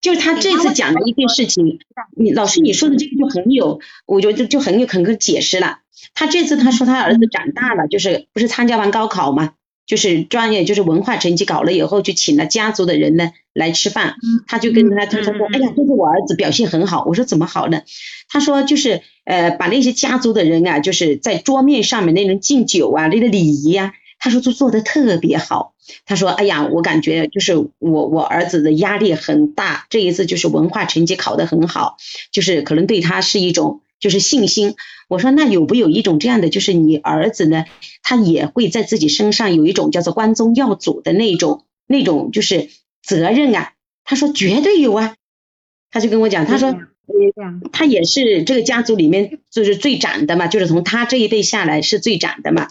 [0.00, 1.80] 就是他这次讲的一件事情，
[2.16, 5.80] 你老师你说的这个就很有，我觉得就很有可能解释了。
[6.14, 9.54] 他这次他说他儿子长大了，就是不是参加完高考嘛，
[9.86, 17.04] 就是专业就是文化成绩搞了以后，就请了家族的人呢来吃饭，他就跟他他说，哎呀，这是我儿子表现很好。
[17.06, 17.82] 我说怎么好呢？
[18.28, 23.94] 他说就是呃把那些家族的人啊，就是在桌面上面那种敬酒啊，那个礼仪呀。
[24.18, 25.74] 他说都做的特别好，
[26.06, 31.98] 他说哎呀，我感觉就是我我儿子的压力很大，这一次就是文化成绩考得很好，
[32.32, 34.74] 就是可能对他是一种就是信心。
[35.08, 37.64] 我说那有不有一种这样的，就是你儿子呢，
[38.02, 42.70] 他也会在自己身上有一种叫做光宗耀祖的那种那种就是
[43.02, 43.72] 责任啊？
[44.04, 45.14] 他说绝对有啊，
[45.90, 46.76] 他就跟我讲，他说
[47.72, 52.68] 他也是这个家族里面就是最长的嘛，就是从他这一辈下来是最长的嘛。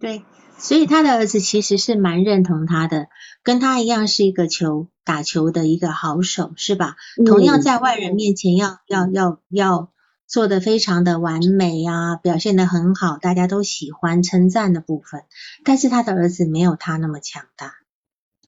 [0.00, 0.22] 对。
[0.56, 3.08] 所以他的儿子其实是蛮认同他的，
[3.42, 6.96] 跟他一样是一个球打球的一个好手，是吧？
[7.26, 9.90] 同样在外人面前要要要要
[10.26, 15.24] 做的非常的完美啊，表现的很好，大家都喜欢称赞的部分。
[15.64, 17.74] 但是他的儿子没有他那么强大。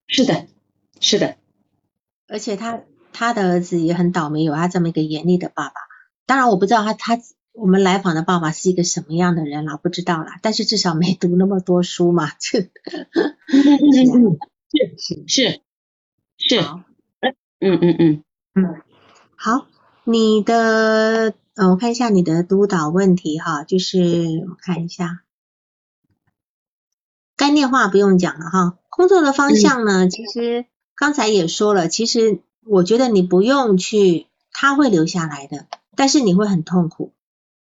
[0.06, 0.46] 是的，
[1.00, 1.36] 是的。
[2.28, 2.80] 而且他
[3.12, 5.74] 他的儿子也很倒霉，有他这么一个严厉的爸爸。
[6.26, 7.20] 当然我不知道他他。
[7.58, 9.78] 我们来访的爸爸是一个什么样的人啦？
[9.78, 12.32] 不知道啦，但是至少没读那么多书嘛。
[12.38, 12.70] 是
[14.98, 15.62] 是是
[16.36, 16.60] 是，
[17.58, 18.24] 嗯嗯嗯
[18.54, 18.82] 嗯，
[19.36, 19.66] 好，
[20.04, 23.98] 你的呃，我看一下你的督导问题哈，就是
[24.46, 25.22] 我看一下，
[27.34, 28.78] 概念化不用讲了哈。
[28.90, 35.66] 工作的方向呢，其实刚才也说了，其实我觉得你不用去，他会留下来的，
[35.96, 37.14] 但是你会很痛苦。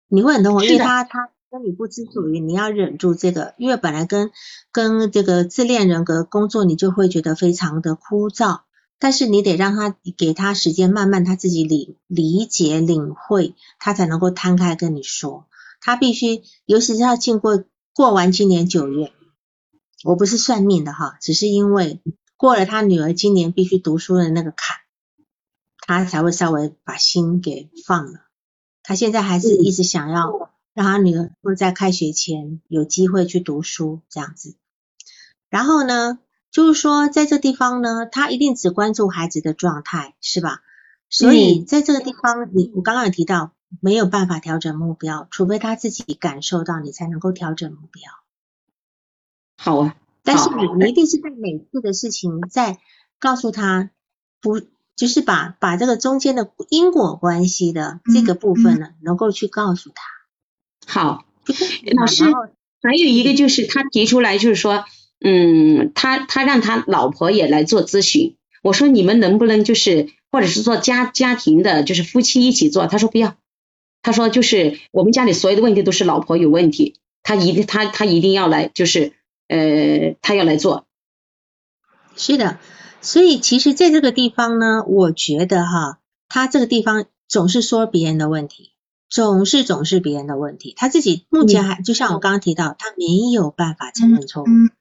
[0.08, 4.32] 你会很痛苦，因为他他跟你不知所云，你要忍住这个，因为本来跟
[4.72, 8.62] 跟这个自恋人格工作，你就会觉得非常的枯燥，
[8.98, 15.46] 但是你得让他给他时间，慢慢他自己理理解领会，他才能够摊开跟你说，
[15.82, 17.64] 他必须，尤其是要经过
[17.94, 19.12] 过完今年九月，
[20.04, 22.02] 我不是算命的哈，只是因为
[22.38, 24.78] 过了他女儿今年必须读书的那个坎，
[25.80, 28.22] 他才会稍微把心给放了。
[28.82, 34.56] 他现在还是一直想要让他女儿在开学前有机会去读书这样子。
[35.50, 36.20] 然后呢，
[36.56, 40.62] 就是说在这地方呢，他一定只关注孩子的状态，是吧？
[41.10, 43.52] 所以在这个地方，你我刚刚有提到
[43.82, 48.10] 没有办法调整目标，除非他自己感受到，你才能够调整目标。
[49.58, 52.80] 好啊，但是你你一定是在每次的事情在
[53.20, 53.90] 告诉他
[54.40, 54.62] 不。
[54.96, 60.06] 就是把把这个中间的因果关系的这个部分呢，能够去告诉他。
[60.88, 61.26] 好，
[61.98, 62.24] 老师，
[62.82, 64.86] 还有一个就是他提出来，就是说，
[65.28, 68.36] 嗯，他他让他老婆也来做咨询。
[68.62, 72.86] 我说你们能不能就是，或者是做家家庭的，就是夫妻一起做？
[72.86, 73.36] 他说不要，
[74.04, 79.14] 他说就是我们家里所有的问题都是老婆有问题，他一定他他一定要来，就是
[79.48, 80.86] 呃，他要来做。
[82.16, 82.60] 是的。
[83.02, 86.00] 所以其实在这个地方呢，我觉得哈，
[86.30, 88.72] 他这个地方总是说别人的问题，
[89.10, 94.46] 总是总是别人的问题，他自己目前还就像我刚刚提到，他没有办法承认错误。
[94.48, 94.72] 嗯，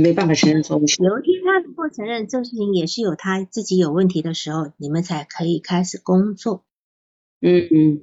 [0.00, 0.80] 没办法承认错误。
[0.80, 6.64] 有一天他能够承认这个事情也是有他自己有问题的时候，你们才可以开始工作。
[7.40, 8.02] 嗯嗯。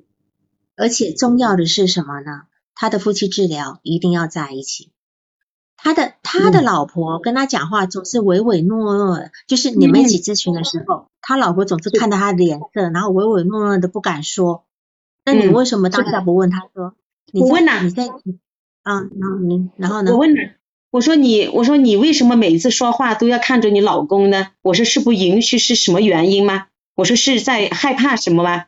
[0.76, 2.44] 而且重要的是什么呢？
[2.76, 4.92] 他的夫妻治疗一定要在一起。
[5.78, 14.66] 他的他的老婆跟他讲话总是唯唯诺诺的，就是你们一起咨询的时候，他老婆总是看到他的脸色，然后唯唯诺诺的不敢说。
[15.24, 16.96] 那你为什么当下不问他说？
[17.34, 18.08] 我问了，你在
[18.84, 20.12] 啊，然后你然后呢？
[20.12, 20.42] 我问了，
[20.96, 24.52] 我说你我说你为什么每一次说话都要看着你老公呢？
[24.62, 26.68] 我说是不允许是什么原因吗？
[26.96, 28.68] 我说是在害怕什么吗？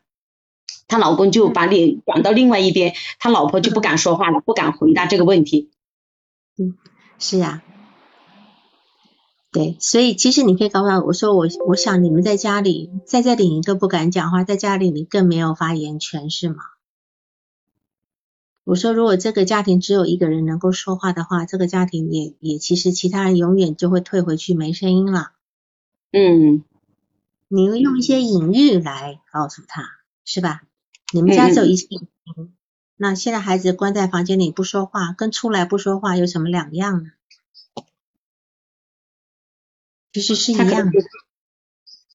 [0.89, 5.69] 她老公就把脸转到另外一边，他老婆就不敢说话了，不敢回答这个问题。
[6.57, 6.75] 嗯。
[7.17, 7.63] 是啊，
[9.53, 16.57] 对，所以其实你可以告诉他，我说我我想你们在家里在这里你都不敢讲话，在家里你更没有发言权，是吗？
[18.67, 25.31] 我说如果这个家庭只有一个人能够说话的话，这个家庭也也其实其他人永远就会退回去没声音了。
[26.11, 26.65] 嗯，
[27.47, 29.83] 你用一些隐喻来告诉他，
[30.25, 30.63] 是吧？
[31.13, 31.77] 你们家只有一。
[32.97, 37.11] 那现在孩子关在房间里不说话，跟出来不说话有什么两样呢？
[40.11, 40.99] 其实是一样的。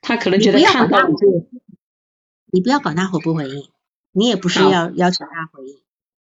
[0.02, 1.48] 他可能觉得看到就，
[2.50, 3.70] 你不要管他回不回应，
[4.10, 5.81] 你也不是要要求他回应，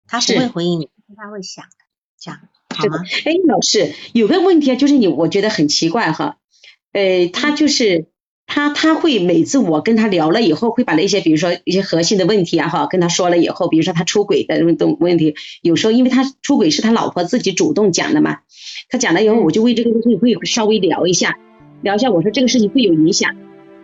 [0.07, 1.71] 他不会回应你，他会想的，
[2.19, 2.39] 这样
[2.75, 2.99] 好吗？
[3.25, 6.37] 哎，老师有个问题啊，就是你我觉得很奇怪哈，
[6.91, 8.07] 呃，他就是。
[8.47, 15.33] 他他会每次我跟他聊了以后，会把那些比如说一些核心的问题啊哈，跟他说了以后，比如说他出轨的问东问题，
[15.63, 18.41] 有时候因为他出轨是他老婆自己主动讲的嘛，
[18.87, 21.39] 他讲了以后，我就为这个东西会稍微聊一下，
[21.81, 23.35] 聊一下，我说这个事情会有影响，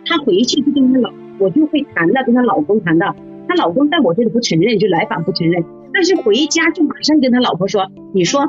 [0.06, 3.16] 他回去就跟他老，我就会谈到跟他老公谈到，
[3.48, 8.40] 他老公在我这里不承认，就来访不承认，但是回家就马上跟他老婆说，你说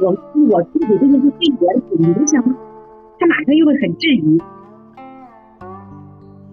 [0.00, 0.16] 我
[0.50, 2.56] 我自己这件事对我有影响吗？
[3.18, 4.38] 他马上又会很质疑。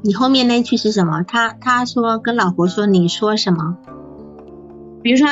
[0.01, 1.23] 你后面那句是什么？
[1.23, 3.77] 他他说跟老婆说，你说什么？
[5.01, 5.27] 比如说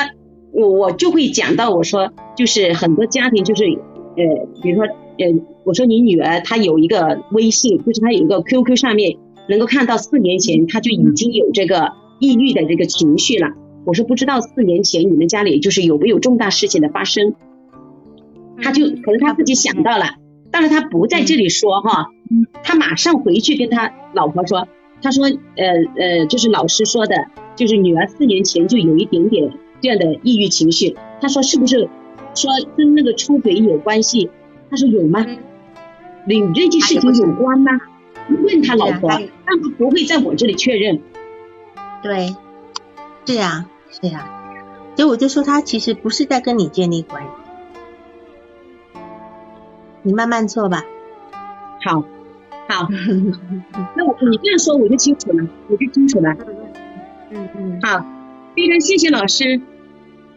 [0.54, 9.18] 我我就会讲到我说就是很多家庭就是呃比如说呃我说你女儿她有一个微信，就是她有一个 QQ 上面
[9.48, 13.50] 能够看到四年前她就已经有这个抑郁的这个情绪了。
[13.86, 17.34] 我说不知道四年前你们家里就是有没有重大事情的发生？
[18.62, 20.18] 他就可能他自己想到了，
[20.52, 22.10] 但是他不在这里说哈，
[22.64, 24.68] 他马上回去跟他老婆说，
[25.02, 27.16] 他说呃呃，就是老师说的，
[27.56, 29.52] 就是女儿四年前就有一点点
[29.82, 31.90] 这样的抑郁情绪，他说是不是
[32.36, 34.30] 说跟那个出轨有关系？
[34.70, 35.26] 他说有吗？
[36.28, 37.72] 与这件事情有关吗？
[38.44, 41.02] 问他老婆，但他不会在我这里确认。
[42.04, 42.36] 对，
[43.26, 44.28] 对呀，是呀。
[44.96, 47.30] 所以我就说，他其实不是在跟你建立关系。
[50.04, 50.84] 你慢慢做吧。
[51.84, 52.02] 好，
[52.68, 52.88] 好。
[53.96, 56.36] 那我你这样说，我就清楚了，我就清楚了。
[57.30, 57.80] 嗯嗯。
[57.82, 58.06] 好，
[58.56, 59.62] 非常谢谢老师。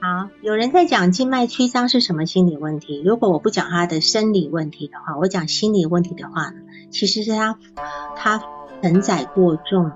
[0.00, 3.02] 好，有人在讲静脉曲张是什么心理问题？
[3.04, 6.56] 如果我不讲他的生理问题的话，我讲心理问题的话呢，
[6.90, 7.58] 其实是他
[8.16, 8.42] 他
[8.82, 9.90] 承载过重。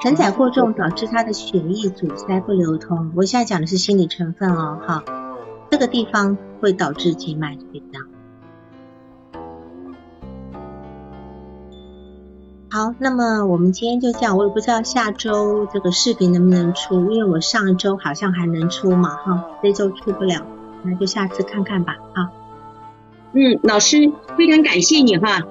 [0.00, 3.10] 承载过重导致他的血液阻塞不流通。
[3.16, 5.02] 我现在讲的是心理成分哦，哈，
[5.70, 8.02] 这个地方会导致静脉曲张。
[12.70, 20.46] 好，那么我们今天就这样，我也不知道下周这个视频能不能出，因为我上周好像还能出嘛，哈，这周出不了，
[20.84, 22.30] 那就下次看看吧，啊。
[23.32, 25.42] 嗯，老师非常感谢你哈，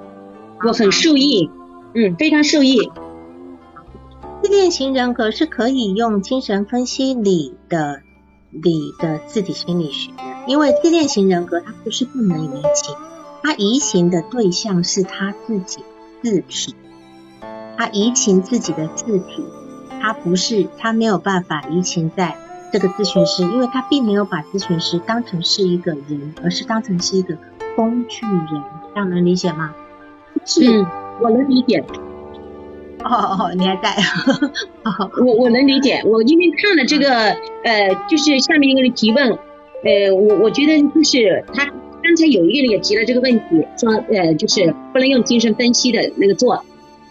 [0.65, 1.51] 我很受益，
[1.93, 2.89] 嗯，非常受益。
[4.41, 8.01] 自恋型人格是可以用精神分析里的
[8.49, 12.95] 里的自体心理学的，因为自恋型人格它不是不能移情，
[13.43, 15.83] 他移情的对象是他自己
[16.21, 16.75] 自体，
[17.77, 19.43] 他移情自己的自体，
[19.99, 22.37] 他不是他没有办法移情在
[22.71, 27.37] 这个咨询师，因为他并没有把咨询师当成是一个人，而是当成是一个
[27.75, 29.73] 工具人，这样能理解吗？
[30.45, 30.85] 是，
[31.21, 31.83] 我能理解。
[33.09, 33.95] 哦哦，你还在？
[35.25, 37.09] 我我能理解，我因为看了这个，
[37.63, 39.29] 呃，就是下面一个人提问，
[39.83, 43.45] 呃，我我觉得就是他刚才有一个人也提了这个问题，
[43.77, 46.63] 说呃，就是不能用精神分析的那个做，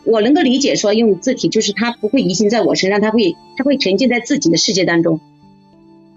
[0.04, 5.20] 我能够理解说用字体，就是他不会移行在我身上，他会他会沉浸在自己的世界当中。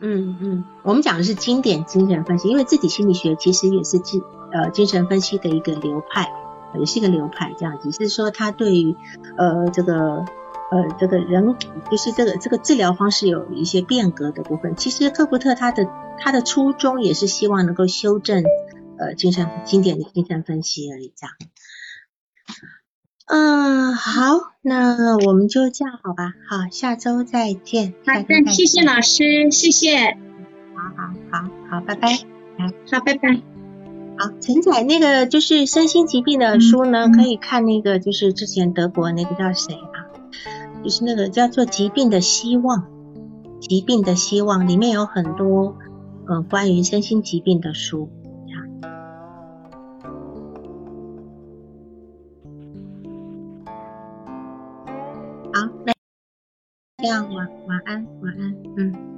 [0.02, 4.22] 嗯嗯，我们讲的是经典精神分析，因为自体心理学其实也是精
[4.54, 6.30] 呃精神分析的一个流派。
[6.78, 8.96] 也是一个流派，这样子是说他对于
[9.38, 9.96] 呃这个
[10.72, 11.56] 呃这个人
[11.90, 14.76] 就是这个这个治疗方式有一些变革的部分。
[14.76, 15.88] 其实科伯特他的
[16.20, 18.44] 他的初衷也是希望能够修正
[18.98, 21.36] 呃精神经典的精神分析而已，这样。
[23.32, 27.94] 嗯，好，那我们就这样好吧，好，下周再见。
[28.06, 30.18] 好的，谢谢老师，谢谢。
[30.74, 32.10] 好好好好，拜拜。
[32.91, 33.49] 好，拜拜。
[34.20, 40.12] 好，陈仔那个就是身心疾病的书呢，可以看那个就是之前德国那个叫谁啊？
[40.84, 42.82] 就是那个叫做《疾病的希望》，
[43.62, 45.78] 疾病的希望里面有很多
[46.28, 48.10] 呃关于身心疾病的书。
[55.54, 55.94] 好，那
[56.98, 59.09] 这样晚晚安，晚安，嗯。